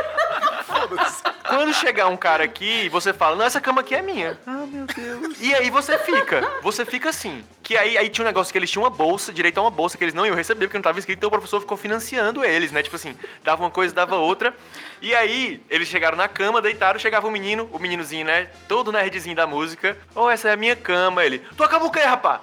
[1.48, 4.38] Quando chegar um cara aqui, você fala: Não, essa cama aqui é minha.
[4.46, 5.40] Ah, meu Deus.
[5.40, 7.44] E aí você fica, você fica assim.
[7.66, 9.98] Que aí, aí tinha um negócio que eles tinham uma bolsa, direito a uma bolsa
[9.98, 12.70] que eles não iam receber porque não tava inscrito, então o professor ficou financiando eles,
[12.70, 12.80] né?
[12.80, 14.54] Tipo assim, dava uma coisa, dava outra.
[15.02, 18.50] E aí, eles chegaram na cama, deitaram, chegava o menino, o meninozinho, né?
[18.68, 19.98] Todo nerdzinho da música.
[20.14, 21.24] Oh, essa é a minha cama.
[21.24, 22.40] Ele, cama o quê, rapá?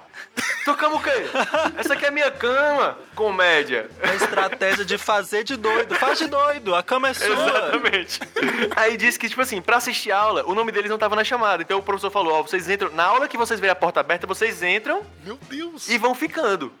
[0.76, 1.10] Cama o quê?
[1.78, 2.98] Essa aqui é a minha cama.
[3.14, 3.88] Comédia.
[4.02, 5.94] A estratégia de fazer de doido.
[5.94, 7.28] Faz de doido, a cama é sua.
[7.28, 8.20] Exatamente.
[8.76, 11.24] Aí disse que, tipo assim, pra assistir a aula, o nome deles não tava na
[11.24, 11.62] chamada.
[11.62, 14.26] Então o professor falou, ó, vocês entram, na aula que vocês verem a porta aberta,
[14.26, 15.88] vocês entram Meu Deus.
[15.88, 16.72] e vão ficando.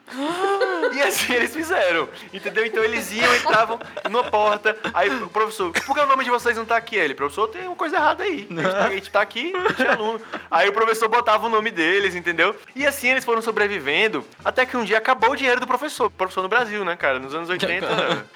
[0.94, 2.66] e assim eles fizeram, entendeu?
[2.66, 3.78] Então eles iam, entravam
[4.10, 6.96] numa porta, aí o professor, por que o nome de vocês não tá aqui?
[6.96, 8.46] Ele, professor, tem uma coisa errada aí.
[8.50, 10.20] A gente tá, a gente tá aqui, a gente é aluno.
[10.50, 12.56] Aí o professor botava o nome deles, entendeu?
[12.74, 16.10] E assim eles foram sobrevivendo, até que um dia acabou o dinheiro do professor.
[16.26, 17.18] Professor no Brasil, né, cara?
[17.18, 17.86] Nos anos 80,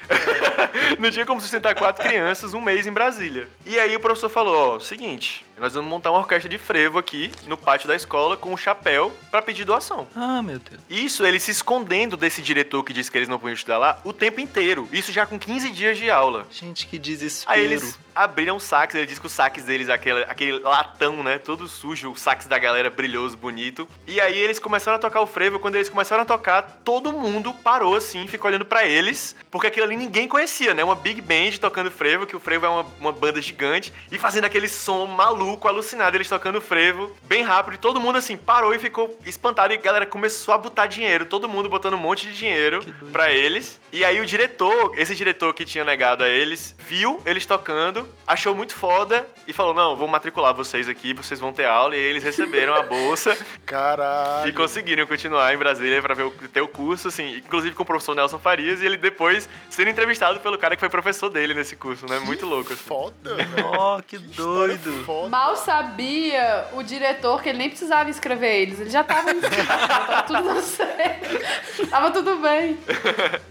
[0.98, 3.48] não tinha como sustentar quatro crianças um mês em Brasília.
[3.66, 7.30] E aí o professor falou, ó, seguinte, nós vamos montar uma orquestra de frevo aqui
[7.46, 10.06] no pátio da escola com um chapéu pra pedir doação.
[10.14, 10.80] Ah, meu Deus.
[10.88, 14.12] Isso, ele se escondendo desse diretor que disse que eles não podiam estudar lá o
[14.12, 14.88] tempo inteiro.
[14.92, 16.46] Isso já com 15 dias de aula.
[16.50, 17.58] Gente, que desespero.
[17.58, 21.38] Aí eles abriram saques, ele disse que os saques deles, aquele, aquele latão, né?
[21.38, 23.88] Todo sujo, o saques da galera brilhoso, bonito.
[24.08, 25.60] E aí eles começaram a tocar o frevo.
[25.60, 29.86] Quando eles começaram a tocar, todo mundo parou assim, ficou olhando pra eles, porque aquilo
[29.86, 30.82] ali ninguém conhecia, né?
[30.82, 34.46] Uma big band tocando frevo, que o frevo é uma, uma banda gigante, e fazendo
[34.46, 38.78] aquele som maluco, alucinado, eles tocando frevo, bem rápido, e todo mundo assim parou e
[38.78, 39.72] ficou espantado.
[39.72, 42.92] E a galera começou a botar dinheiro, todo mundo botando um monte de dinheiro Que
[43.10, 43.80] pra eles.
[43.92, 48.54] E aí o diretor, esse diretor que tinha negado a eles, viu eles tocando, achou
[48.54, 51.96] muito foda e falou: Não, vou matricular vocês aqui, vocês vão ter aula.
[51.96, 54.48] E aí eles receberam a bolsa Caralho.
[54.48, 57.86] e conseguiram continuar em Brasília pra ver o, ter o curso, assim, inclusive com o
[57.86, 61.76] professor Nelson Farias, e ele depois sendo entrevistado pelo cara que foi professor dele nesse
[61.76, 62.18] curso, né?
[62.18, 62.82] Muito louco, assim.
[62.82, 63.48] Foda, velho.
[63.78, 65.04] Oh, que História doido.
[65.04, 65.28] Foda.
[65.38, 68.80] Mal sabia o diretor que ele nem precisava inscrever eles.
[68.80, 71.88] Ele já tava inscrito, tava tudo certo.
[71.88, 72.76] Tava tudo bem.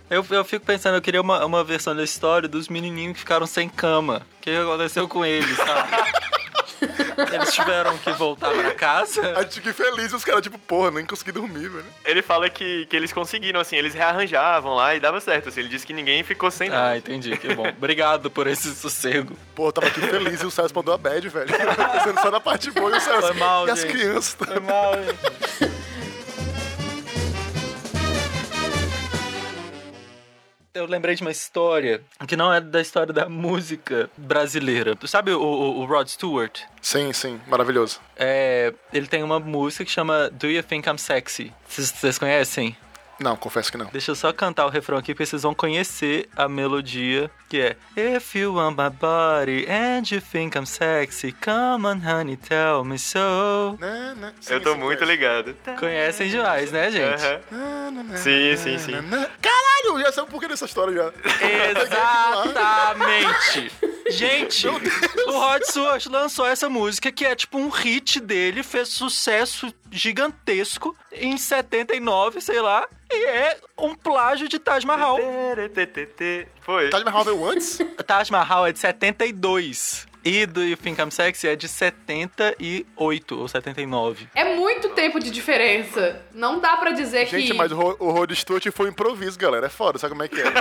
[0.10, 3.48] Eu, eu fico pensando, eu queria uma, uma versão da história dos menininhos que ficaram
[3.48, 4.28] sem cama.
[4.40, 5.90] O que aconteceu com eles, sabe?
[7.34, 9.38] Eles tiveram que voltar pra casa.
[9.38, 11.86] A gente fica feliz, os caras, tipo, porra, nem consegui dormir, velho.
[12.06, 15.62] Ele fala que, que eles conseguiram, assim, eles rearranjavam lá e dava certo, assim.
[15.62, 16.92] Ele disse que ninguém ficou sem nada.
[16.92, 17.68] Ah, entendi, que bom.
[17.68, 19.38] Obrigado por esse sossego.
[19.56, 21.48] Pô, eu tava aqui feliz e o Celso mandou a bad, velho.
[21.94, 23.28] Pensando só na parte boa e o Celso.
[23.28, 23.92] Foi mal, e as gente.
[23.92, 24.36] crianças.
[24.36, 25.78] Foi mal, gente.
[30.78, 34.96] Eu lembrei de uma história que não é da história da música brasileira.
[34.96, 36.62] Tu sabe o, o- o Rod Stewart?
[36.82, 38.00] Sim, sim, maravilhoso.
[38.16, 41.52] É, ele tem uma música que chama Do You Think I'm Sexy?
[41.68, 42.78] Vocês- Vocês conhecem?
[43.20, 43.88] Não, confesso que não.
[43.88, 47.76] Deixa eu só cantar o refrão aqui, porque vocês vão conhecer a melodia, que é
[48.16, 53.00] If you want my body and you think I'm sexy, come on honey, tell me
[53.00, 53.78] so.
[53.80, 54.34] Né.
[54.40, 55.12] Sim, Eu tô sim, muito conheço.
[55.12, 55.56] ligado.
[55.80, 57.24] Conhecem demais, né, gente?
[57.26, 57.92] Aham.
[57.92, 58.92] Né, né, Sim, sim, sim.
[59.42, 61.12] Caralho, já sei um pouquinho dessa história já.
[62.52, 63.72] Exatamente!
[64.10, 69.74] Gente, o Rod Stewart lançou essa música que é tipo um hit dele, fez sucesso
[69.92, 75.18] gigantesco em 79, sei lá, e é um plágio de Taj Mahal.
[76.62, 76.90] Foi.
[76.90, 77.80] Taj Mahal veio antes?
[78.06, 80.06] Taj Mahal é de 72.
[80.26, 84.28] E do You Think I'm Sexy é de 78 ou 79.
[84.36, 86.22] É muito tempo de diferença.
[86.34, 87.54] Não dá pra dizer Gente, que.
[87.54, 89.68] mas o, Ro- o Rod Stewart foi um improviso, galera.
[89.68, 90.52] É foda, sabe como é que é?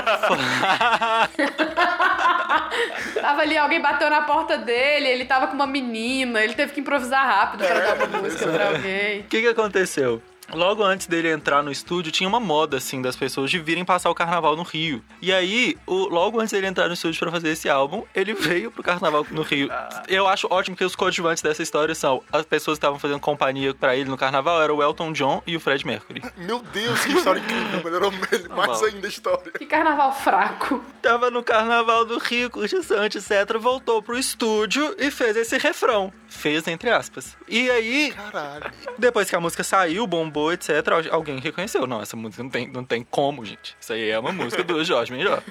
[3.20, 6.80] Tava ali, alguém bateu na porta dele, ele tava com uma menina, ele teve que
[6.80, 9.20] improvisar rápido pra dar uma música pra alguém.
[9.20, 10.22] O que, que aconteceu?
[10.52, 14.10] Logo antes dele entrar no estúdio, tinha uma moda, assim, das pessoas de virem passar
[14.10, 15.02] o carnaval no Rio.
[15.20, 18.70] E aí, o- logo antes dele entrar no estúdio pra fazer esse álbum, ele veio
[18.70, 19.68] pro carnaval no Rio.
[20.08, 23.74] Eu acho ótimo que os coadjuvantes dessa história são as pessoas que estavam fazendo companhia
[23.74, 26.22] pra ele no carnaval, era o Elton John e o Fred Mercury.
[26.36, 27.82] Meu Deus, que história incrível.
[27.84, 28.18] Melhorou me-
[28.54, 28.86] mais bom.
[28.86, 29.52] ainda a história.
[29.58, 30.82] Que carnaval fraco.
[31.02, 33.58] Tava no carnaval do Rio, curtição, etc.
[33.58, 36.12] Voltou pro estúdio e fez esse refrão.
[36.28, 37.36] Fez entre aspas.
[37.48, 38.70] E aí, Caralho.
[38.98, 41.86] Depois que a música saiu, bombou, etc., al- alguém reconheceu.
[41.86, 43.76] Não, essa música não tem, não tem como, gente.
[43.80, 45.42] Isso aí é uma música do Jorge Benjor.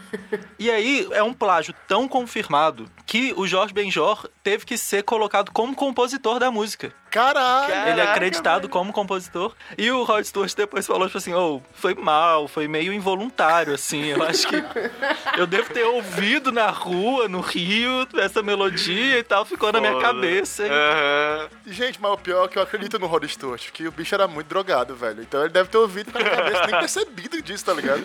[0.59, 5.51] E aí, é um plágio tão confirmado que o Jorge Benjor teve que ser colocado
[5.51, 6.93] como compositor da música.
[7.15, 7.89] Caralho.
[7.91, 9.53] Ele é acreditado como compositor.
[9.77, 14.07] E o Rod Stewart depois falou, tipo assim, oh, foi mal, foi meio involuntário, assim.
[14.07, 14.55] Eu acho que
[15.39, 19.93] eu devo ter ouvido na rua, no Rio, essa melodia e tal, ficou na minha
[19.93, 20.05] Foda.
[20.07, 20.65] cabeça.
[20.65, 21.49] Aham.
[21.67, 24.27] Gente, mas o pior é que eu acredito no Rod Stewart, que o bicho era
[24.27, 25.21] muito drogado, velho.
[25.21, 28.03] Então ele deve ter ouvido na cabeça, nem percebido disso, tá ligado?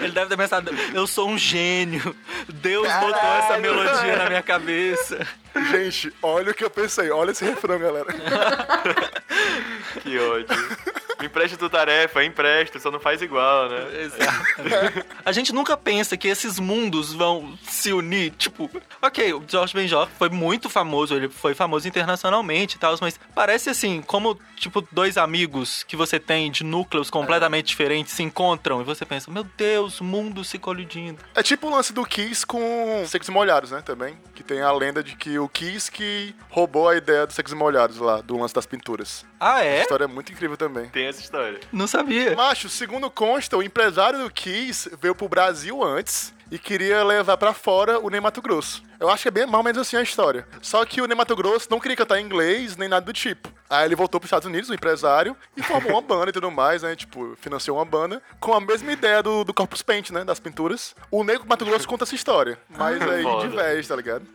[0.00, 2.14] Ele deve ter pensado, eu sou um gênio.
[2.48, 5.24] Deus botou essa melodia na minha cabeça.
[5.70, 7.10] Gente, olha o que eu pensei.
[7.10, 8.06] Olha esse refrão, galera.
[10.02, 10.46] Que ódio.
[11.20, 14.02] Me empresta tua tarefa, empresta, só não faz igual, né?
[14.02, 15.06] Exato.
[15.24, 18.30] A gente nunca pensa que esses mundos vão se unir.
[18.32, 18.70] Tipo,
[19.02, 23.68] ok, o George Benjor foi muito famoso, ele foi famoso internacionalmente e tal, mas parece
[23.70, 28.84] assim, como, tipo, dois amigos que você tem de núcleos completamente diferentes se encontram e
[28.84, 31.20] você pensa, meu Deus, mundo se colidindo.
[31.34, 34.16] É tipo o lance do Kiss com Secos e Molhados, né, também.
[34.34, 37.56] Que tem a lenda de que o Kiss que roubou a ideia dos Secos e
[37.56, 39.26] Molhados lá, do lance das pinturas.
[39.40, 39.80] Ah, A é?
[39.82, 40.88] história é muito incrível também.
[40.90, 41.60] Tem essa história.
[41.72, 42.34] Não sabia.
[42.36, 47.52] Macho, segundo consta, o empresário do Kiss veio pro Brasil antes e queria levar pra
[47.52, 48.82] fora o Ney Mato Grosso.
[48.98, 50.46] Eu acho que é bem mal menos assim a história.
[50.62, 53.52] Só que o Ney Mato Grosso não queria cantar em inglês nem nada do tipo.
[53.70, 56.82] Aí ele voltou pros Estados Unidos, o empresário, e formou uma banda e tudo mais,
[56.82, 56.96] né?
[56.96, 60.24] Tipo, financiou uma banda com a mesma ideia do, do Corpus Paint, né?
[60.24, 60.94] Das pinturas.
[61.10, 63.48] O Ney Mato Grosso conta essa história, mas aí Foda.
[63.48, 64.26] de vez, tá ligado?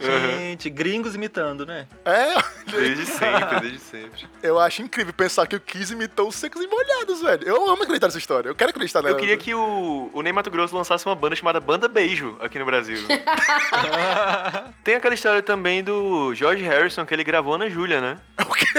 [0.00, 1.86] Gente, gringos imitando, né?
[2.04, 2.34] É,
[2.70, 4.28] Desde sempre, desde sempre.
[4.42, 7.46] eu acho incrível pensar que o Kiss imitou os secos e molhados, velho.
[7.46, 8.48] Eu amo acreditar nessa história.
[8.48, 9.14] Eu quero acreditar nela.
[9.14, 12.58] Eu queria que o, o Ney Mato Grosso lançasse uma banda chamada Banda Beijo aqui
[12.58, 12.98] no Brasil.
[14.82, 18.18] Tem aquela história também do George Harrison que ele gravou Ana Júlia, né?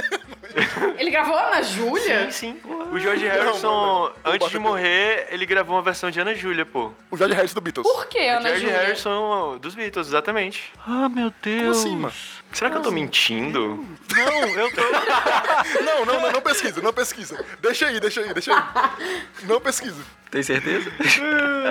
[0.98, 2.32] Ele gravou Ana Júlia?
[2.32, 2.72] Sim, sim.
[2.92, 4.16] O George Harrison, mano.
[4.26, 6.92] antes de morrer, ele gravou uma versão de Ana Júlia, pô.
[7.12, 7.88] O George Harrison do Beatles.
[7.88, 8.80] Por que Ana George Júlia?
[8.80, 10.72] Harrison dos Beatles, exatamente.
[10.86, 11.60] Ah, meu Deus.
[11.62, 12.14] Como assim, mano?
[12.52, 13.86] Será que eu tô mentindo?
[14.16, 14.82] Não, eu tô.
[15.84, 17.46] Não, não, não, não pesquisa, não pesquisa.
[17.62, 18.64] Deixa aí, deixa aí, deixa aí.
[19.44, 20.02] Não pesquisa.
[20.32, 20.92] Tem certeza?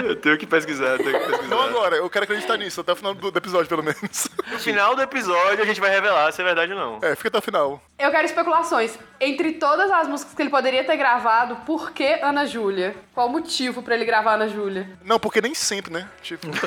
[0.05, 1.49] eu tenho que pesquisar, tenho que pesquisar.
[1.49, 4.29] Não agora, eu quero acreditar nisso, até o final do, do episódio, pelo menos.
[4.51, 6.99] No final do episódio a gente vai revelar se é verdade ou não.
[7.03, 7.81] É, fica até o final.
[7.99, 8.99] Eu quero especulações.
[9.21, 12.95] Entre todas as músicas que ele poderia ter gravado, por que Ana Júlia?
[13.13, 14.89] Qual o motivo pra ele gravar Ana Júlia?
[15.05, 16.09] Não, porque nem sempre, né?
[16.23, 16.47] Tipo,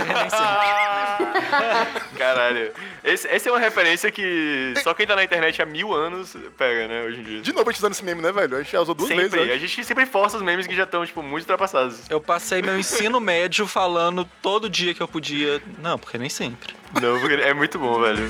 [2.17, 2.71] Caralho.
[3.03, 6.87] Esse, essa é uma referência que só quem tá na internet há mil anos pega,
[6.87, 7.41] né, hoje em dia.
[7.41, 8.57] de novo a gente usando esse meme, né, velho?
[8.57, 9.27] A gente já usou duas sempre.
[9.29, 9.49] vezes.
[9.49, 9.57] A né?
[9.57, 11.80] gente sempre força os memes que já estão, tipo, muito ultrapassados.
[12.09, 15.61] Eu passei meu ensino médio falando todo dia que eu podia.
[15.81, 16.73] Não, porque nem sempre.
[17.01, 18.29] Não, porque é muito bom, velho.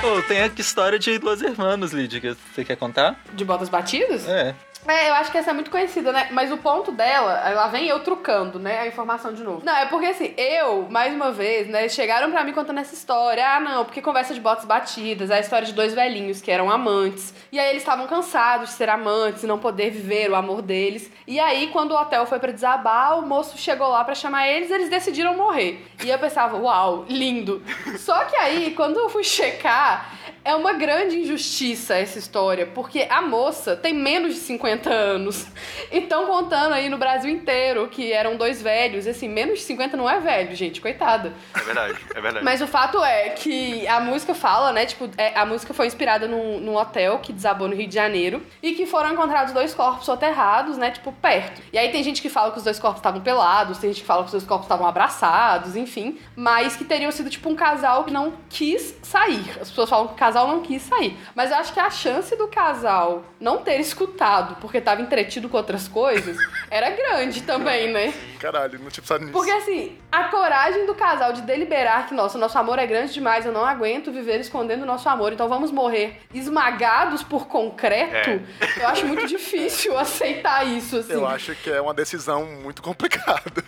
[0.00, 3.18] Pô, tem a história de Los Hermanos, Lídia, que você quer contar?
[3.34, 4.28] De botas batidas?
[4.28, 4.54] É.
[4.88, 6.28] É, eu acho que essa é muito conhecida, né?
[6.30, 8.80] Mas o ponto dela, lá vem eu trucando, né?
[8.80, 9.62] A informação de novo.
[9.64, 11.88] Não, é porque assim, eu, mais uma vez, né?
[11.88, 13.44] Chegaram pra mim contando essa história.
[13.46, 15.30] Ah, não, porque conversa de botas batidas.
[15.30, 17.34] A história de dois velhinhos que eram amantes.
[17.50, 21.10] E aí eles estavam cansados de ser amantes e não poder viver o amor deles.
[21.26, 24.70] E aí, quando o hotel foi pra desabar, o moço chegou lá pra chamar eles
[24.70, 25.84] eles decidiram morrer.
[26.04, 27.62] E eu pensava, uau, lindo.
[27.98, 30.12] Só que aí, quando eu fui checar,
[30.44, 35.46] é uma grande injustiça essa história, porque a moça tem menos de 50 anos.
[35.90, 39.06] E estão contando aí no Brasil inteiro que eram dois velhos.
[39.06, 41.32] Assim, menos de 50 não é velho, gente, coitada.
[41.54, 42.44] É verdade, é verdade.
[42.44, 44.86] Mas o fato é que a música fala, né?
[44.86, 48.42] Tipo, é, a música foi inspirada num, num hotel que desabou no Rio de Janeiro
[48.62, 50.90] e que foram encontrados dois corpos soterrados, né?
[50.90, 51.62] Tipo, perto.
[51.72, 54.06] E aí tem gente que fala que os dois corpos estavam pelados, tem gente que
[54.06, 56.18] fala que os dois corpos estavam abraçados, enfim.
[56.34, 59.50] Mas que teriam sido, tipo, um casal que não quis sair.
[59.60, 61.16] As pessoas falam que o casal não quis sair.
[61.34, 65.56] Mas eu acho que a chance do casal não ter escutado porque tava entretido com
[65.56, 66.36] outras coisas
[66.68, 68.12] era grande também, né?
[68.40, 69.32] Caralho, não tinha pensado nisso.
[69.32, 73.46] Porque assim, a coragem do casal de deliberar que, nossa, nosso amor é grande demais,
[73.46, 78.42] eu não aguento viver escondendo o nosso amor, então vamos morrer esmagados por concreto,
[78.76, 81.12] eu acho muito difícil aceitar isso, assim.
[81.12, 83.64] Eu acho que é uma decisão muito complicada.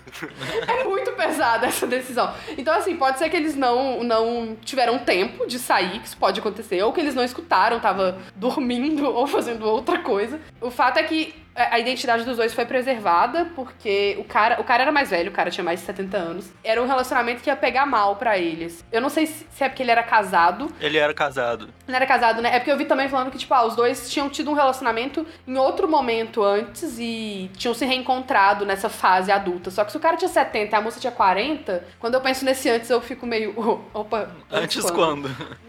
[0.66, 2.34] É muito pesada essa decisão.
[2.56, 6.40] Então, assim, pode ser que eles não, não tiveram tempo de sair, que isso pode
[6.40, 10.40] acontecer, ou que eles não escutaram, tava dormindo ou fazendo outra coisa.
[10.60, 11.34] O fato é que
[11.70, 15.34] a identidade dos dois foi preservada porque o cara, o cara era mais velho, o
[15.34, 16.52] cara tinha mais de 70 anos.
[16.62, 18.84] Era um relacionamento que ia pegar mal pra eles.
[18.92, 20.70] Eu não sei se é porque ele era casado.
[20.80, 21.68] Ele era casado.
[21.86, 22.54] Ele era casado, né?
[22.54, 25.26] É porque eu vi também falando que, tipo, ah, os dois tinham tido um relacionamento
[25.46, 29.70] em outro momento antes e tinham se reencontrado nessa fase adulta.
[29.70, 32.44] Só que se o cara tinha 70 e a moça tinha 40, quando eu penso
[32.44, 33.54] nesse antes, eu fico meio.
[33.92, 34.30] opa.
[34.50, 35.28] Antes quando?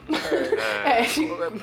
[0.86, 1.04] É,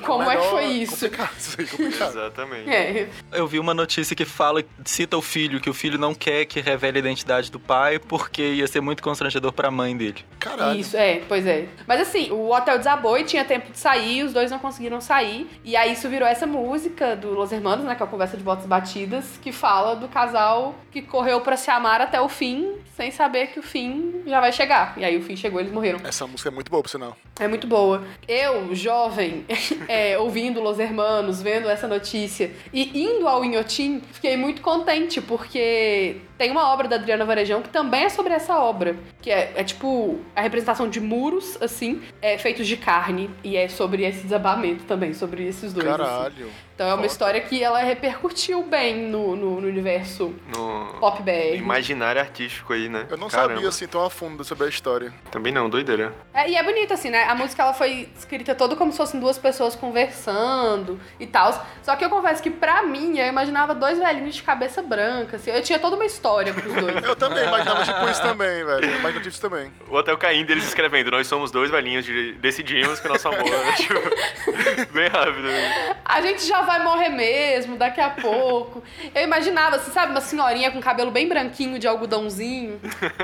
[0.05, 1.09] como é que foi isso?
[1.09, 2.09] Complicado, complicado.
[2.11, 2.69] Exatamente.
[2.69, 6.45] É, Eu vi uma notícia que fala, cita o filho, que o filho não quer
[6.45, 10.25] que revele a identidade do pai porque ia ser muito constrangedor pra mãe dele.
[10.39, 10.79] Caralho.
[10.79, 11.67] Isso, é, pois é.
[11.85, 15.47] Mas assim, o hotel desabou e tinha tempo de sair, os dois não conseguiram sair.
[15.63, 17.93] E aí isso virou essa música do Los Hermanos, né?
[17.93, 21.69] Que é a conversa de botas batidas, que fala do casal que correu pra se
[21.69, 24.95] amar até o fim, sem saber que o fim já vai chegar.
[24.97, 25.99] E aí o fim chegou, eles morreram.
[26.03, 27.15] Essa música é muito boa, por sinal.
[27.39, 28.03] É muito boa.
[28.27, 29.45] Eu, jovem,
[29.87, 36.21] é, ouvindo Los Hermanos, vendo essa notícia e indo ao Inhotim, fiquei muito contente, porque
[36.37, 38.95] tem uma obra da Adriana Varejão que também é sobre essa obra.
[39.21, 43.29] Que é, é tipo a representação de muros, assim, é, feitos de carne.
[43.43, 45.87] E é sobre esse desabamento também, sobre esses dois.
[45.87, 45.97] assim.
[45.97, 46.51] Caralho.
[46.75, 47.07] Então é uma Foda.
[47.07, 51.55] história que ela repercutiu bem no, no, no universo No pop BR.
[51.55, 53.07] imaginário artístico aí, né?
[53.09, 53.55] Eu não Caramba.
[53.55, 55.11] sabia assim tão a fundo sobre a história.
[55.31, 56.13] Também não, doideira.
[56.31, 57.23] É, e é bonito, assim, né?
[57.23, 61.65] A música ela foi escrita toda como se fossem duas pessoas conversando e tal.
[61.81, 65.49] Só que eu confesso que pra mim, eu imaginava dois velhinhos de cabeça branca, assim.
[65.49, 67.03] Eu tinha toda uma história pros dois.
[67.03, 68.83] Eu também imaginava tipo isso também, velho.
[68.85, 69.71] Eu Imaginava tipo isso também.
[69.89, 73.71] O Hotel caindo, eles escrevendo, nós somos dois velhinhos, de- decidimos que nosso amor é
[73.77, 73.93] tipo,
[74.93, 75.43] bem rápido.
[75.43, 75.95] né?
[76.05, 78.83] A gente já vai morrer mesmo, daqui a pouco.
[79.13, 82.79] Eu imaginava, assim, sabe, uma senhorinha com cabelo bem branquinho de algodãozinho.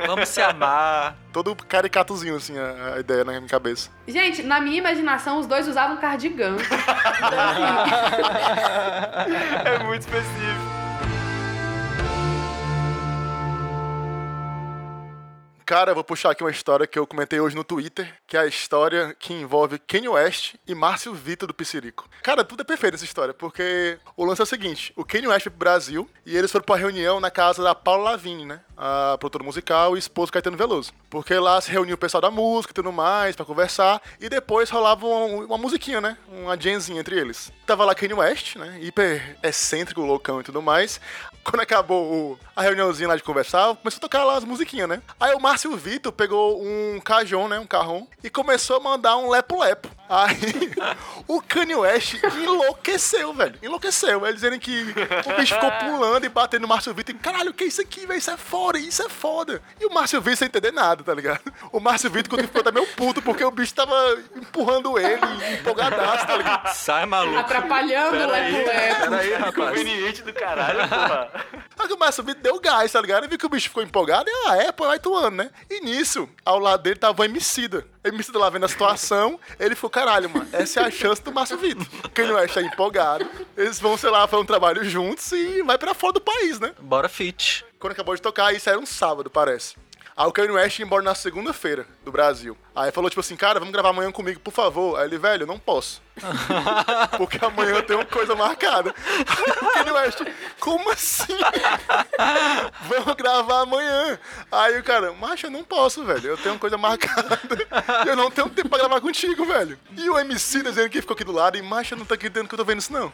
[0.07, 1.15] Vamos se amar.
[1.31, 3.89] Todo caricatozinho, assim, a, a ideia na minha cabeça.
[4.07, 6.55] Gente, na minha imaginação, os dois usavam cardigan.
[6.57, 9.33] Então, assim,
[9.65, 10.72] É muito específico.
[15.65, 18.45] Cara, vou puxar aqui uma história que eu comentei hoje no Twitter, que é a
[18.45, 22.09] história que envolve Kanye West e Márcio Vitor do Piscirico.
[22.21, 25.43] Cara, tudo é perfeito essa história, porque o lance é o seguinte, o Kanye West
[25.43, 28.59] foi pro Brasil e eles foram pra reunião na casa da Paula Lavigne, né?
[28.75, 30.91] A produtora musical e esposo Caetano Veloso.
[31.09, 34.69] Porque lá se reuniu o pessoal da música e tudo mais pra conversar e depois
[34.69, 36.17] rolava uma, uma musiquinha, né?
[36.27, 37.53] Uma jamzinha entre eles.
[37.65, 38.79] Tava lá Kanye West, né?
[38.81, 40.99] Hiper excêntrico, loucão e tudo mais.
[41.53, 45.01] Quando acabou a reuniãozinha lá de conversar, começou a tocar lá as musiquinhas, né?
[45.19, 47.59] Aí o Márcio Vitor pegou um cajon, né?
[47.59, 49.89] Um carrão, e começou a mandar um lepo-lepo.
[50.09, 50.37] Aí
[51.27, 53.57] o Kanye West enlouqueceu, velho.
[53.61, 54.25] Enlouqueceu.
[54.25, 54.93] Ele dizendo que
[55.25, 57.15] o bicho ficou pulando e batendo no Márcio Vitor.
[57.15, 58.17] E, Caralho, o que é isso aqui, velho?
[58.17, 59.61] Isso é foda, isso é foda.
[59.79, 61.41] E o Márcio Vitor sem entender nada, tá ligado?
[61.71, 63.95] O Márcio Vitor quando ficou até meio puto, porque o bicho tava
[64.35, 65.21] empurrando ele,
[65.59, 66.73] empolgadaço, tá ligado?
[66.73, 67.37] Sai, maluco.
[67.37, 69.09] atrapalhando o lepo-lepo.
[69.09, 69.55] Peraí, rapaz.
[69.55, 71.31] Conveniente do caralho, porra.
[71.79, 73.25] Aí o Márcio Vitor deu gás, tá ligado?
[73.25, 75.49] E viu que o bicho ficou empolgado e, ah, é, pô, vai tuando, né?
[75.69, 77.85] E nisso, ao lado dele tava o Emicida.
[78.03, 81.57] Emicida lá vendo a situação, ele ficou, caralho, mano, essa é a chance do Márcio
[81.57, 81.85] Vitor.
[82.13, 83.25] Quem não é tá empolgado,
[83.55, 86.73] eles vão, sei lá, fazer um trabalho juntos e vai pra fora do país, né?
[86.79, 87.65] Bora fit.
[87.79, 89.75] Quando acabou de tocar, isso era um sábado, parece.
[90.15, 92.55] Aí o Kanye West ia embora na segunda-feira do Brasil.
[92.75, 94.99] Aí falou, tipo assim, cara, vamos gravar amanhã comigo, por favor.
[94.99, 96.01] Aí ele, velho, não posso.
[97.17, 98.93] Porque amanhã eu tenho uma coisa marcada.
[99.61, 100.19] O Kanye West,
[100.59, 101.37] como assim?
[102.87, 104.19] vamos gravar amanhã.
[104.51, 106.29] Aí o cara, macho, eu não posso, velho.
[106.29, 107.39] Eu tenho uma coisa marcada.
[108.05, 109.79] Eu não tenho tempo pra gravar contigo, velho.
[109.97, 112.47] E o MC dizendo que ficou aqui do lado, e macho, eu não tô acreditando
[112.47, 113.11] que eu tô vendo isso, não.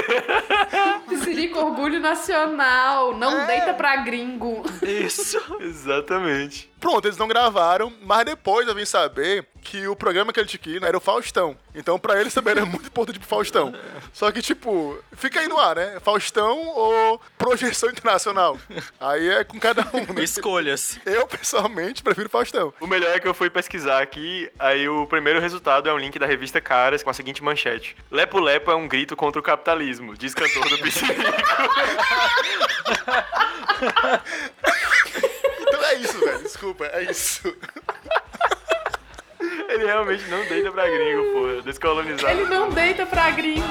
[1.08, 3.16] Piscirico, orgulho nacional.
[3.16, 3.46] Não É.
[3.46, 4.62] deita pra gringo.
[4.82, 5.38] Isso.
[5.60, 6.70] Exatamente.
[6.80, 10.60] Pronto, eles não gravaram, mas depois eu vim saber que o programa que ele tinha
[10.60, 11.56] que ir era o Faustão.
[11.74, 13.74] Então pra eles também era muito importante pro Faustão.
[14.12, 15.98] Só que, tipo, fica aí no ar, né?
[16.00, 18.56] Faustão ou projeção internacional?
[19.00, 20.22] Aí é com cada um, né?
[20.22, 20.98] Escolhas.
[21.04, 22.72] Eu, pessoalmente, prefiro Faustão.
[22.80, 26.18] O melhor é que eu fui pesquisar aqui, aí o primeiro resultado é um link
[26.18, 27.96] da revista Caras com a seguinte manchete.
[28.10, 31.22] Lepo Lepo é um grito contra o capitalismo, diz cantor do Piscirico.
[35.60, 36.42] Então é isso, velho.
[36.42, 37.56] Desculpa, é isso.
[39.68, 41.62] Ele realmente não deita pra gringo, porra.
[41.62, 42.32] Descolonizado.
[42.32, 43.64] Ele não deita pra gringo.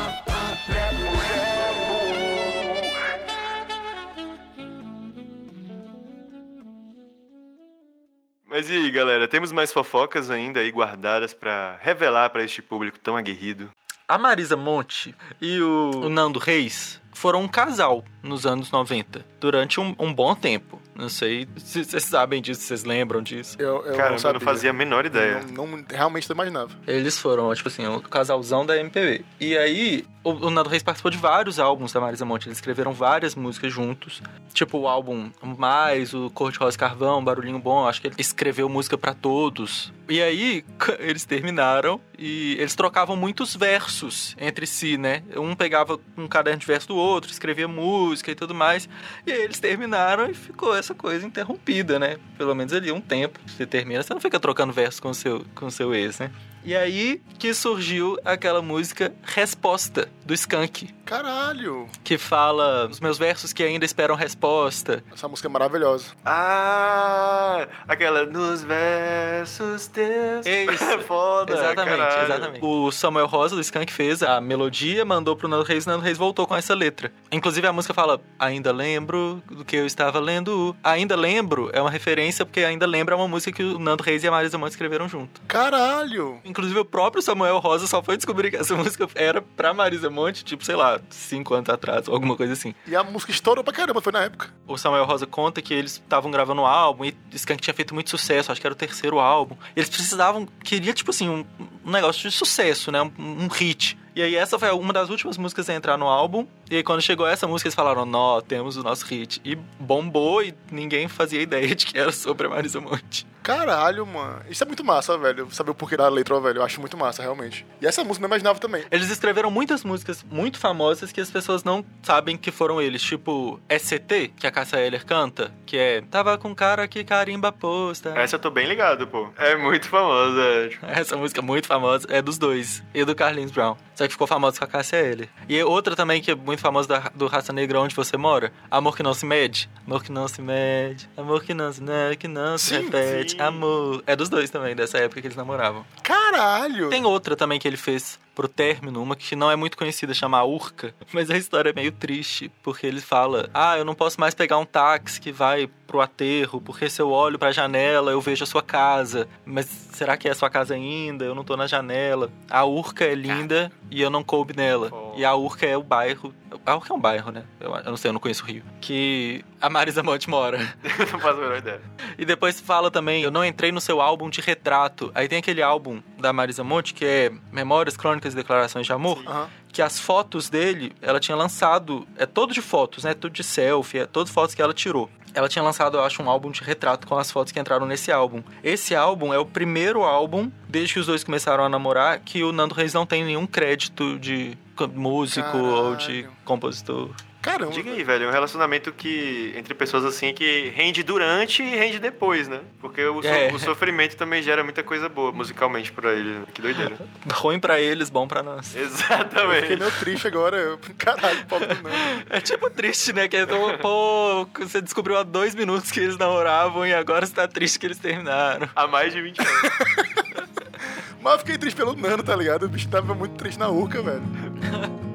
[8.47, 12.97] Mas e aí, galera, temos mais fofocas ainda aí guardadas pra revelar pra este público
[12.97, 13.69] tão aguerrido?
[14.07, 19.80] A Marisa Monte e o, o Nando Reis foram um casal nos anos 90, durante
[19.80, 20.82] um, um bom tempo.
[20.95, 23.55] Não sei se vocês sabem disso, se vocês lembram disso.
[23.59, 24.39] Eu, eu Cara, não eu sabia.
[24.39, 25.41] não fazia a menor ideia.
[25.51, 26.72] Não, não- realmente não imaginava.
[26.88, 29.24] Eles foram, tipo assim, o casalzão da MPB.
[29.39, 32.47] E aí, o, o Nando Reis participou de vários álbuns da Marisa Monte.
[32.47, 34.22] Eles escreveram várias músicas juntos.
[34.53, 37.86] Tipo o álbum Mais, o Cor de Rosa e Carvão, Barulhinho Bom.
[37.88, 39.91] Acho que ele escreveu música pra todos.
[40.09, 40.63] E aí,
[40.99, 45.22] eles terminaram e eles trocavam muitos versos entre si, né?
[45.36, 48.87] Um pegava um caderno de verso do outro, escrevia música e tudo mais.
[49.25, 52.17] E aí eles terminaram e ficou essa coisa interrompida, né?
[52.37, 53.39] Pelo menos ali um tempo.
[53.45, 56.31] Você termina, você não fica trocando verso com seu, com seu ex, né?
[56.66, 60.89] E aí que surgiu aquela música Resposta, do Skank.
[61.05, 61.88] Caralho!
[62.03, 65.03] Que fala os meus versos que ainda esperam resposta.
[65.13, 66.05] Essa música é maravilhosa.
[66.26, 70.45] Ah, aquela nos versos teus.
[70.47, 70.99] Isso.
[71.05, 72.24] Foda, Exatamente, caralho.
[72.24, 72.66] exatamente.
[72.66, 76.18] O Samuel Rosa, do Skank, fez a melodia, mandou pro Nando Reis, e Nando Reis
[76.18, 77.11] voltou com essa letra.
[77.32, 80.76] Inclusive a música fala, ainda lembro do que eu estava lendo.
[80.84, 84.24] Ainda lembro é uma referência, porque ainda lembra é uma música que o Nando Reis
[84.24, 85.39] e a Marisa Monte escreveram junto.
[85.47, 86.39] Caralho!
[86.55, 90.45] Inclusive o próprio Samuel Rosa só foi descobrir que essa música era pra Marisa Monte,
[90.45, 92.73] tipo, sei lá, cinco anos atrás, ou alguma coisa assim.
[92.87, 94.53] E a música estourou pra caramba, foi na época.
[94.65, 98.09] O Samuel Rosa conta que eles estavam gravando um álbum e Skank tinha feito muito
[98.09, 99.57] sucesso, acho que era o terceiro álbum.
[99.75, 101.45] Eles precisavam, queria, tipo assim, um,
[101.86, 103.01] um negócio de sucesso, né?
[103.01, 103.97] Um, um hit.
[104.15, 106.47] E aí essa foi uma das últimas músicas a entrar no álbum.
[106.71, 109.41] E aí quando chegou essa música, eles falaram, nó, temos o nosso hit.
[109.43, 113.27] E bombou e ninguém fazia ideia de que era sobre a Marisa Monte.
[113.43, 114.41] Caralho, mano.
[114.49, 115.47] Isso é muito massa, velho.
[115.51, 116.59] Saber o porquê da letra, velho.
[116.59, 117.65] Eu acho muito massa, realmente.
[117.81, 118.86] E essa música eu não imaginava também.
[118.89, 123.03] Eles escreveram muitas músicas muito famosas que as pessoas não sabem que foram eles.
[123.03, 128.13] Tipo, SCT, que a Cássia Eller canta, que é Tava com cara que carimba posta.
[128.17, 129.29] Essa eu tô bem ligado, pô.
[129.38, 130.69] É muito famosa.
[130.69, 131.74] tipo, Essa música é muito famosa
[132.09, 132.84] é dos dois.
[132.93, 133.76] E do Carlinhos Brown.
[133.95, 135.30] Só que ficou famosa com a Cássia Eller.
[135.47, 138.51] E outra também que é muito famosa da- do Raça Negra Onde Você Mora.
[138.69, 139.69] Amor que não se mede.
[139.88, 141.09] Amor que não se mede.
[141.15, 143.32] Amor que não se mede, que não se Sim, repete.
[143.34, 143.39] sim.
[143.41, 144.03] Amor.
[144.05, 145.86] É dos dois também, dessa época que eles namoravam.
[146.32, 146.89] Caralho!
[146.89, 150.43] Tem outra também que ele fez pro término, uma que não é muito conhecida, chama
[150.43, 150.93] Urca.
[151.13, 154.57] Mas a história é meio triste, porque ele fala: Ah, eu não posso mais pegar
[154.57, 158.47] um táxi que vai pro aterro, porque se eu olho pra janela eu vejo a
[158.47, 159.28] sua casa.
[159.45, 161.23] Mas será que é a sua casa ainda?
[161.23, 162.30] Eu não tô na janela.
[162.49, 164.89] A Urca é linda e eu não coube nela.
[164.91, 165.13] Oh.
[165.15, 166.34] E a Urca é o bairro.
[166.65, 167.43] A Urca é um bairro, né?
[167.59, 168.63] Eu, eu não sei, eu não conheço o Rio.
[168.82, 170.57] Que a Marisa Monte mora.
[171.11, 171.82] não faço a menor ideia.
[172.18, 175.11] E depois fala também, eu não entrei no seu álbum de retrato.
[175.16, 179.24] Aí tem aquele álbum da Marisa Monte, que é Memórias, Crônicas e Declarações de Amor,
[179.72, 183.13] que as fotos dele, ela tinha lançado, é todo de fotos, né?
[183.13, 185.09] Tudo de selfie, é todas fotos que ela tirou.
[185.34, 188.09] Ela tinha lançado, eu acho, um álbum de retrato com as fotos que entraram nesse
[188.09, 188.41] álbum.
[188.63, 192.53] Esse álbum é o primeiro álbum, desde que os dois começaram a namorar, que o
[192.53, 196.32] Nando Reis não tem nenhum crédito de co- músico ou de Caralho.
[196.45, 197.09] compositor.
[197.45, 197.71] Caramba.
[197.71, 201.99] Diga aí, velho, é um relacionamento que entre pessoas assim que rende durante e rende
[201.99, 202.59] depois, né?
[202.81, 203.51] Porque o, so- É.
[203.53, 206.29] o sofrimento também gera muita coisa boa musicalmente pra ele.
[206.31, 206.43] né?
[206.53, 206.97] Que doideira.
[207.31, 208.75] Ruim pra eles, bom pra nós.
[208.75, 209.75] Eu fiquei Exatamente.
[209.77, 210.57] meio triste agora.
[210.57, 211.95] Eu- Caralho, pobre do Nando.
[212.31, 213.27] É tipo triste, né?
[213.27, 217.47] Que então, pô, você descobriu há dois minutos que eles namoravam e agora você tá
[217.47, 218.67] triste que eles terminaram.
[218.75, 219.51] Há mais de 20 anos.
[221.21, 222.63] Mas eu fiquei triste pelo Nando, tá ligado?
[222.63, 224.21] O bicho tava muito triste na urca, velho.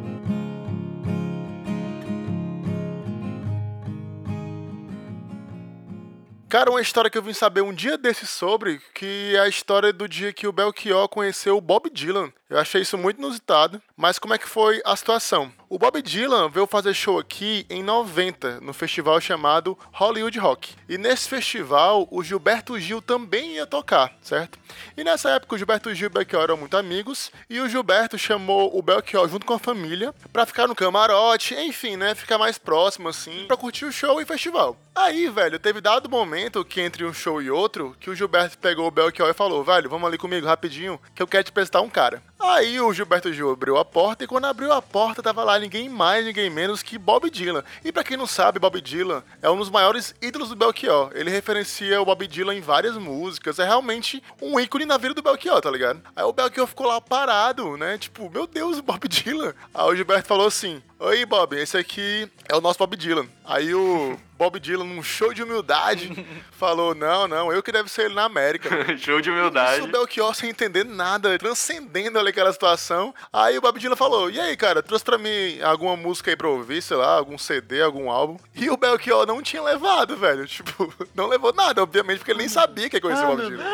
[6.51, 9.93] Cara, uma história que eu vim saber um dia desse sobre, que é a história
[9.93, 12.33] do dia que o Belchior conheceu o Bob Dylan.
[12.51, 15.53] Eu achei isso muito inusitado, mas como é que foi a situação?
[15.69, 20.75] O Bob Dylan veio fazer show aqui em 90, no festival chamado Hollywood Rock.
[20.89, 24.59] E nesse festival, o Gilberto Gil também ia tocar, certo?
[24.97, 28.19] E nessa época, o Gilberto Gil e o Belchior eram muito amigos, e o Gilberto
[28.19, 32.17] chamou o Belchior junto com a família pra ficar no camarote, enfim, né?
[32.17, 34.77] Ficar mais próximo, assim, pra curtir o show e o festival.
[34.93, 38.89] Aí, velho, teve dado momento que entre um show e outro, que o Gilberto pegou
[38.89, 41.89] o Belchior e falou, velho, vamos ali comigo rapidinho, que eu quero te apresentar um
[41.89, 42.21] cara.
[42.43, 45.91] Aí o Gilberto Gil abriu a porta e quando abriu a porta tava lá ninguém
[45.91, 47.63] mais, ninguém menos que Bob Dylan.
[47.85, 51.11] E pra quem não sabe, Bob Dylan é um dos maiores ídolos do Belchior.
[51.15, 55.23] Ele referencia o Bob Dylan em várias músicas, é realmente um ícone na vida do
[55.23, 56.03] Belchior, tá ligado?
[56.17, 57.99] Aí o Belchior ficou lá parado, né?
[57.99, 59.53] Tipo, meu Deus, Bob Dylan.
[59.75, 63.27] Aí o Gilberto falou assim: Oi, Bob, esse aqui é o nosso Bob Dylan.
[63.43, 68.03] Aí o Bob Dylan, num show de humildade, falou: Não, não, eu que deve ser
[68.05, 68.69] ele na América.
[68.99, 69.81] Show de Isso, humildade.
[69.81, 73.15] o Belchior sem entender nada, transcendendo ali aquela situação.
[73.33, 76.49] Aí o Bob Dylan falou: E aí, cara, trouxe pra mim alguma música aí pra
[76.49, 78.37] ouvir, sei lá, algum CD, algum álbum.
[78.55, 80.47] E o Belchior não tinha levado, velho.
[80.61, 83.65] Tipo, não levou nada, obviamente, porque ele nem sabia que ia conhecer o Bob Dylan.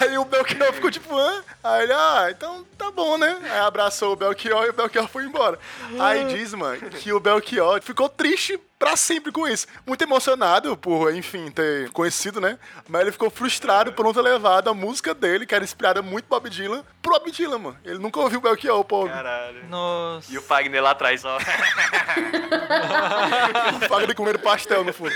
[0.00, 1.42] Aí o Belchior ficou tipo, hã?
[1.62, 3.38] Aí ele, ah, então tá bom, né?
[3.42, 5.58] Aí abraçou o Belchior e o Belchior foi embora.
[6.00, 9.66] Aí diz, mano, que o Belchior ficou triste pra sempre com isso.
[9.86, 12.58] Muito emocionado por, enfim, ter conhecido, né?
[12.88, 16.24] Mas ele ficou frustrado por não ter levado a música dele, que era inspirada muito
[16.28, 17.76] Bob Dylan, pro Bob Dylan, mano.
[17.84, 19.06] Ele nunca ouviu o Belchior, pô.
[19.06, 19.68] Caralho.
[19.68, 20.32] Nossa.
[20.32, 21.38] E o Fagner lá atrás, ó.
[23.88, 25.12] Fagner comendo pastel no fundo.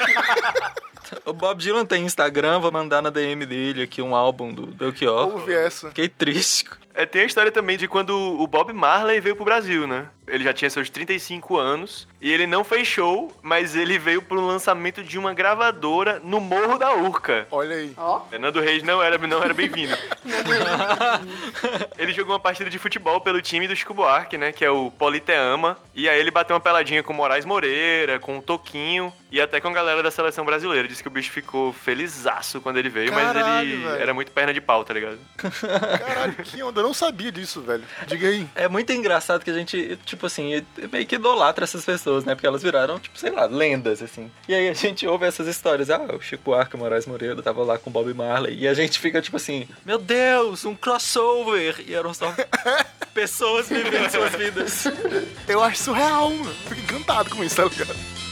[1.24, 5.28] O Bob Dylan tem Instagram, vou mandar na DM dele aqui um álbum do Belchior.
[5.28, 5.88] Ouve essa.
[5.88, 6.68] Fiquei triste.
[6.96, 10.06] É, tem a história também de quando o Bob Marley veio pro Brasil, né?
[10.26, 14.40] Ele já tinha seus 35 anos e ele não fez show, mas ele veio pro
[14.40, 17.46] lançamento de uma gravadora no Morro da Urca.
[17.50, 17.92] Olha aí.
[17.96, 19.96] Ó, Fernando Reis não era, não era bem-vindo.
[21.96, 24.50] ele jogou uma partida de futebol pelo time do Chico Buarque, né?
[24.50, 25.78] Que é o Politeama.
[25.94, 29.60] E aí ele bateu uma peladinha com o Moraes Moreira, com o Toquinho e até
[29.60, 30.88] com a galera da seleção brasileira.
[30.88, 34.02] Disse que o bicho ficou felizaço quando ele veio, mas Caralho, ele velho.
[34.02, 35.18] era muito perna de pau, tá ligado?
[35.36, 36.85] Caralho, que onda.
[36.86, 37.82] Eu não sabia disso, velho.
[38.06, 38.46] Diga aí.
[38.54, 42.32] É muito engraçado que a gente, tipo assim, meio que idolatra essas pessoas, né?
[42.36, 44.30] Porque elas viraram, tipo, sei lá, lendas, assim.
[44.48, 45.90] E aí a gente ouve essas histórias.
[45.90, 48.56] Ah, o Chico Arca, Moraes Moreira, tava lá com o Bob Marley.
[48.56, 51.82] E a gente fica, tipo assim, meu Deus, um crossover!
[51.84, 52.32] E eram só
[53.12, 54.84] pessoas vivendo suas vidas.
[55.48, 56.54] Eu acho surreal, mano.
[56.68, 58.25] Fico encantado com isso, tá ligado?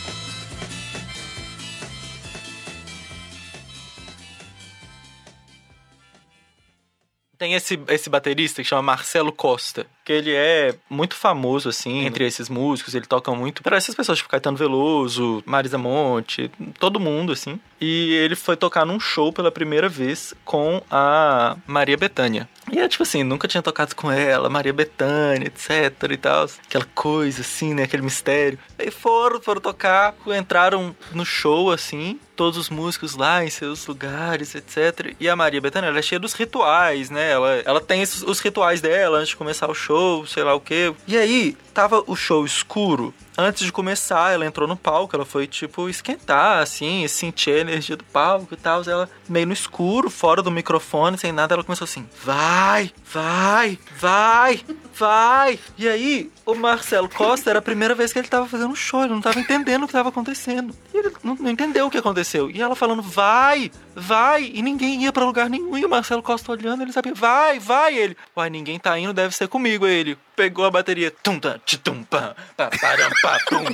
[7.39, 12.26] Tem esse, esse baterista que chama Marcelo Costa, que ele é muito famoso, assim, entre
[12.26, 12.95] esses músicos.
[12.95, 17.59] Ele toca muito para essas pessoas, tipo Caetano Veloso, Marisa Monte, todo mundo, assim.
[17.80, 22.49] E ele foi tocar num show pela primeira vez com a Maria Bethânia.
[22.72, 26.47] E é tipo assim, nunca tinha tocado com ela, Maria Bethânia, etc e tal.
[26.66, 27.82] Aquela coisa assim, né?
[27.82, 28.59] Aquele mistério.
[28.78, 34.55] Aí foram, foram tocar, entraram no show, assim, todos os músicos lá em seus lugares,
[34.55, 35.14] etc.
[35.18, 37.30] E a Maria Bethânia, ela é cheia dos rituais, né?
[37.30, 40.61] Ela, ela tem esses, os rituais dela antes de começar o show, sei lá o
[40.61, 40.93] quê.
[41.07, 43.12] E aí, tava o show escuro.
[43.37, 47.97] Antes de começar, ela entrou no palco, ela foi, tipo, esquentar, assim, sentir a energia
[47.97, 48.83] do palco e tal.
[48.87, 54.61] Ela meio no escuro, fora do microfone, sem nada, ela começou assim: vai, vai, vai,
[54.95, 55.59] vai.
[55.77, 59.03] E aí, o Marcelo Costa era a primeira vez que ele tava fazendo um show,
[59.03, 60.72] ele não tava entendendo o que tava acontecendo.
[60.93, 62.49] E ele não, não entendeu o que aconteceu.
[62.49, 64.45] E ela falando: vai, vai.
[64.45, 65.77] E ninguém ia pra lugar nenhum.
[65.77, 67.99] E o Marcelo Costa olhando, ele sabia: vai, vai.
[67.99, 69.87] Ele: uai, ninguém tá indo, deve ser comigo.
[69.87, 73.11] Aí ele pegou a bateria, tum, tum, pam, param,
[73.49, 73.64] tum.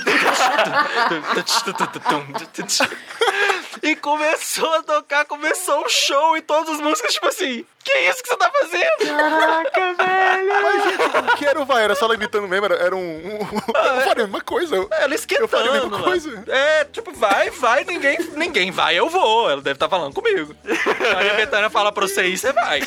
[3.83, 8.23] E começou a tocar, começou o show e todas as músicas, tipo assim, que isso
[8.23, 9.17] que você tá fazendo?
[9.17, 10.63] Caraca, velho!
[10.63, 11.85] Mas, gente, o que era o vai?
[11.85, 12.67] Era só ela gritando mesmo?
[12.67, 13.01] Era, era um.
[13.01, 13.41] um...
[13.43, 14.77] Eu faria a mesma coisa.
[14.77, 16.03] Eu- Ela Eu faria a mesma esquentando lá.
[16.03, 16.45] coisa.
[16.49, 19.49] É, tipo, vai, vai, ninguém, ninguém vai, eu vou.
[19.51, 20.55] Ela deve estar falando comigo.
[21.17, 22.81] Aí a Betânia fala pra você ir, você vai.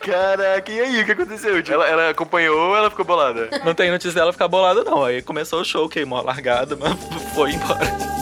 [0.00, 1.62] Caraca, e aí, o que aconteceu?
[1.68, 3.48] Ela, ela acompanhou ou ela ficou bolada?
[3.64, 5.04] Não tem notícia dela ficar bolada, não.
[5.04, 6.92] Aí começou o show, queimou a largada, mas
[7.34, 8.12] foi embora.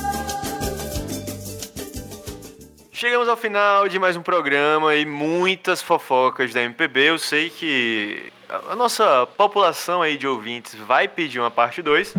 [2.92, 7.00] Chegamos ao final de mais um programa e muitas fofocas da MPB.
[7.08, 12.14] Eu sei que a a nossa população aí de ouvintes vai pedir uma parte 2.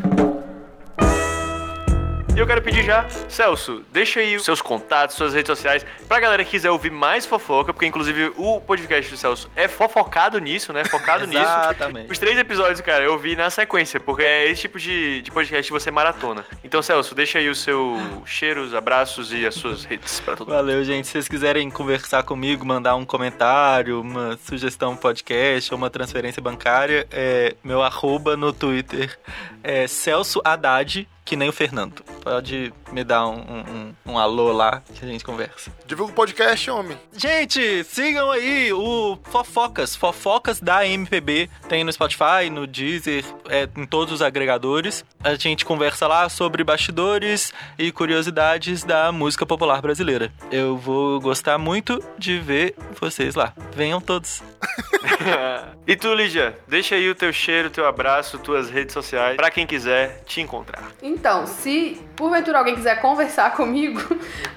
[2.33, 6.19] E eu quero pedir já, Celso, deixa aí os seus contatos, suas redes sociais, pra
[6.19, 10.71] galera que quiser ouvir mais fofoca, porque inclusive o podcast do Celso é fofocado nisso,
[10.71, 10.85] né?
[10.85, 11.41] Focado nisso.
[11.41, 12.09] Exatamente.
[12.09, 15.69] Os três episódios, cara, eu vi na sequência, porque é esse tipo de, de podcast
[15.69, 16.45] que você maratona.
[16.63, 20.55] Então, Celso, deixa aí o seu cheiros, abraços e as suas redes pra todo mundo.
[20.55, 21.07] Valeu, gente.
[21.07, 27.05] Se vocês quiserem conversar comigo, mandar um comentário, uma sugestão podcast ou uma transferência bancária,
[27.11, 29.19] é meu arroba no Twitter
[29.63, 32.03] é Celso Haddad, que nem o Fernando.
[32.23, 35.71] Pode me dar um, um, um- alô lá que a gente conversa.
[35.85, 36.97] Divulga o podcast, homem.
[37.15, 41.49] Gente, sigam aí o Fofocas, Fofocas da MPB.
[41.69, 45.03] Tem no Spotify, no Deezer, é, em todos os agregadores.
[45.23, 50.31] A gente conversa lá sobre bastidores e curiosidades da música popular brasileira.
[50.51, 53.53] Eu vou gostar muito de ver vocês lá.
[53.75, 54.43] Venham todos.
[55.87, 59.65] e tu, Lídia, deixa aí o teu cheiro, teu abraço, tuas redes sociais, pra quem
[59.65, 60.91] quiser te encontrar.
[61.11, 64.01] Então, se porventura alguém quiser conversar comigo,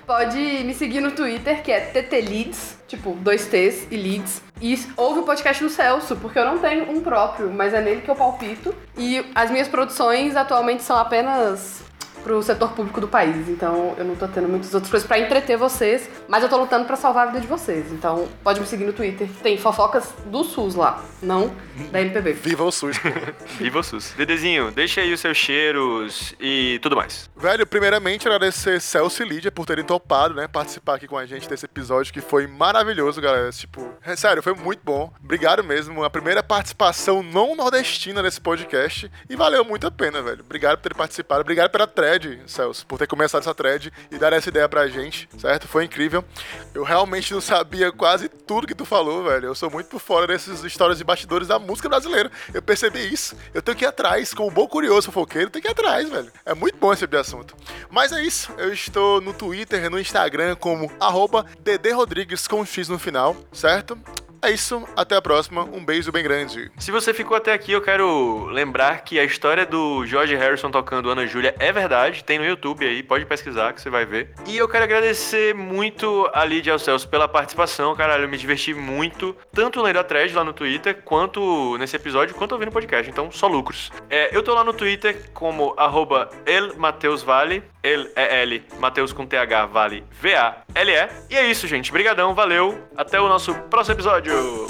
[0.07, 4.40] pode me seguir no Twitter, que é TTLeads, tipo, dois T's e Leads.
[4.62, 8.02] E ouve o podcast do Celso, porque eu não tenho um próprio, mas é nele
[8.02, 8.72] que eu palpito.
[8.96, 11.82] E as minhas produções atualmente são apenas
[12.25, 13.49] pro setor público do país.
[13.49, 16.87] Então eu não tô tendo muitas outras coisas pra entreter vocês, mas eu tô lutando
[16.87, 17.93] pra salvar a vida de vocês.
[17.93, 19.29] Então pode me seguir no Twitter.
[19.43, 21.55] Tem fofocas do SUS lá, não
[21.93, 22.33] da MPB.
[22.33, 22.97] Viva o SUS.
[23.59, 24.14] Viva o SUS.
[24.16, 27.29] Dedezinho, deixa aí os seus cheiros e tudo mais.
[27.37, 30.49] Velho, primeiramente agradecer Celso e Lídia por terem topado, né?
[30.49, 33.51] Participar aqui com a gente desse episódio que foi maravilhoso, galera.
[33.51, 35.12] Tipo, é sério, foi muito bom.
[35.22, 36.03] Obrigado mesmo.
[36.05, 39.11] A primeira participação não nordestina nesse podcast.
[39.29, 40.43] E valeu muito a pena, velho.
[40.45, 41.41] Obrigado por ter participado.
[41.41, 41.87] Obrigado pela
[42.19, 45.67] thread, Celso, por ter começado essa thread e dar essa ideia pra gente, certo?
[45.67, 46.25] Foi incrível.
[46.73, 49.47] Eu realmente não sabia quase tudo que tu falou, velho.
[49.47, 52.31] Eu sou muito por fora dessas histórias de bastidores da música brasileira.
[52.53, 53.37] Eu percebi isso.
[53.53, 56.33] Eu tenho que ir atrás, como um bom curioso fofoqueiro, tenho que ir atrás, velho.
[56.45, 57.57] É muito bom esse tipo assunto.
[57.91, 58.53] Mas é isso.
[58.57, 63.99] Eu estou no Twitter no Instagram como arroba ddrodrigues com X no final, certo?
[64.45, 65.64] É isso, até a próxima.
[65.64, 66.70] Um beijo bem grande.
[66.78, 71.09] Se você ficou até aqui, eu quero lembrar que a história do George Harrison tocando
[71.09, 74.34] Ana Júlia é verdade, tem no YouTube aí, pode pesquisar que você vai ver.
[74.47, 78.74] E eu quero agradecer muito a Lídia ao Celso pela participação, caralho, eu me diverti
[78.74, 83.11] muito, tanto no da Thread lá no Twitter, quanto nesse episódio, quanto ouvindo o podcast,
[83.11, 83.90] então só lucros.
[84.11, 91.09] É, eu tô lá no Twitter como arroba elmateusvale, L-E-L, Mateus com TH, vale V-A-L-E.
[91.30, 91.93] E é isso, gente.
[91.93, 92.89] Brigadão, valeu.
[92.97, 94.66] Até o nosso próximo episódio.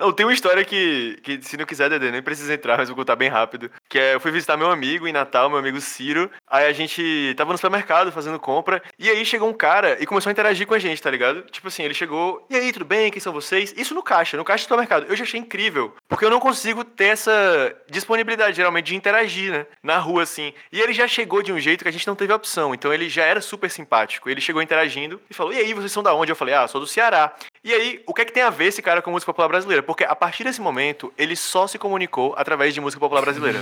[0.00, 2.96] Não, tem uma história que, que, se não quiser, Dedê, nem precisa entrar, mas vou
[2.96, 3.70] contar bem rápido.
[3.86, 6.30] Que é, eu fui visitar meu amigo em Natal, meu amigo Ciro.
[6.48, 8.82] Aí a gente tava no supermercado fazendo compra.
[8.98, 11.42] E aí chegou um cara e começou a interagir com a gente, tá ligado?
[11.50, 12.46] Tipo assim, ele chegou.
[12.48, 13.10] E aí, tudo bem?
[13.10, 13.74] Quem são vocês?
[13.76, 15.04] Isso no caixa, no caixa do supermercado.
[15.06, 15.94] Eu já achei incrível.
[16.08, 19.66] Porque eu não consigo ter essa disponibilidade, geralmente, de interagir, né?
[19.82, 20.54] Na rua, assim.
[20.72, 22.74] E ele já chegou de um jeito que a gente não teve opção.
[22.74, 24.30] Então ele já era super simpático.
[24.30, 26.32] Ele chegou interagindo e falou: E aí, vocês são da onde?
[26.32, 27.34] Eu falei: Ah, sou do Ceará.
[27.62, 29.82] E aí, o que é que tem a ver esse cara com música popular brasileira?
[29.82, 33.58] Porque a partir desse momento, ele só se comunicou através de música popular brasileira.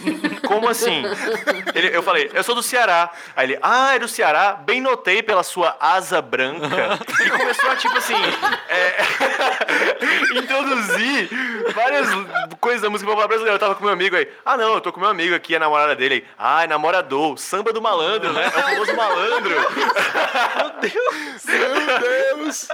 [0.48, 1.02] Como assim?
[1.74, 3.10] Ele- eu falei, eu sou do Ceará.
[3.36, 4.54] Aí ele, ah, é do Ceará?
[4.54, 6.66] Bem notei pela sua asa branca.
[7.26, 8.14] E começou a, tipo assim,
[8.70, 8.96] é,
[10.38, 11.28] introduzir
[11.74, 12.08] várias
[12.58, 13.56] coisas da música popular brasileira.
[13.56, 15.58] Eu tava com meu amigo aí, ah, não, eu tô com meu amigo aqui, a
[15.58, 16.24] namorada dele aí.
[16.38, 18.44] Ah, é namorador, samba do malandro, né?
[18.44, 19.54] É o famoso malandro.
[20.56, 22.68] Meu Deus!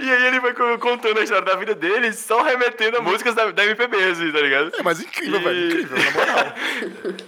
[0.00, 3.34] E aí ele foi co- contando a história da vida dele, só remetendo a músicas
[3.34, 4.72] da, da MPB, assim, tá ligado?
[4.78, 5.66] É, mas incrível, E- velho.
[5.66, 6.54] Incrível, na moral.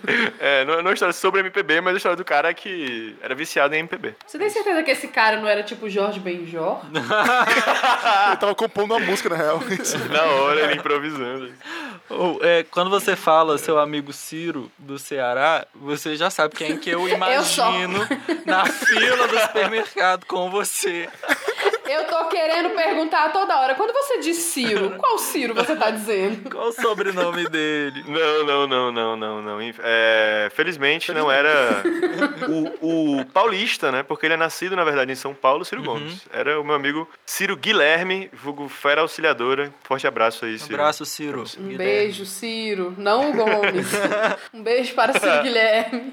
[0.39, 3.35] É, não, não é uma história sobre MPB, mas a história do cara que era
[3.35, 4.15] viciado em MPB.
[4.27, 6.81] Você tem certeza que esse cara não era tipo Jorge Benjor?
[6.93, 9.61] Ele tava compondo uma música, na real.
[10.11, 11.51] Na hora, ele improvisando.
[12.11, 16.91] Ou, é, quando você fala seu amigo Ciro do Ceará, você já sabe quem que
[16.91, 18.07] eu imagino
[18.45, 21.09] na fila do supermercado com você.
[21.87, 23.75] Eu tô querendo perguntar toda hora.
[23.75, 26.51] Quando você diz Ciro, qual Ciro você tá dizendo?
[26.51, 28.05] Qual o sobrenome dele?
[28.07, 29.59] Não, não, não, não, não, não.
[29.83, 31.83] É, felizmente não era
[32.81, 34.03] o, o paulista, né?
[34.03, 36.23] Porque ele é nascido, na verdade, em São Paulo, Ciro Gomes.
[36.33, 39.73] Era o meu amigo Ciro Guilherme, vulgo Fera Auxiliadora.
[39.83, 40.75] Forte abraço aí, Um Ciro.
[40.75, 41.45] abraço, Ciro.
[41.59, 42.95] Um beijo, Ciro.
[42.97, 43.87] Não o Gomes.
[44.55, 46.13] Um beijo para Ciro Guilherme.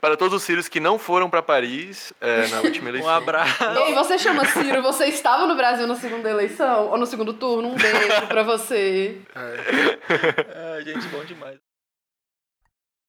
[0.00, 3.10] Para todos os Ciros que não foram pra Paris é, na última Um eleição.
[3.10, 3.64] abraço.
[3.86, 6.88] Ei, você chama Ciro, você estava no Brasil na segunda eleição?
[6.88, 7.68] Ou no segundo turno?
[7.68, 9.20] Um beijo pra você.
[9.34, 11.58] Ah, gente, bom demais.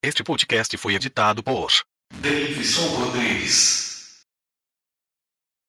[0.03, 1.71] Este podcast foi editado por
[2.21, 3.88] Davidson Rodrigues.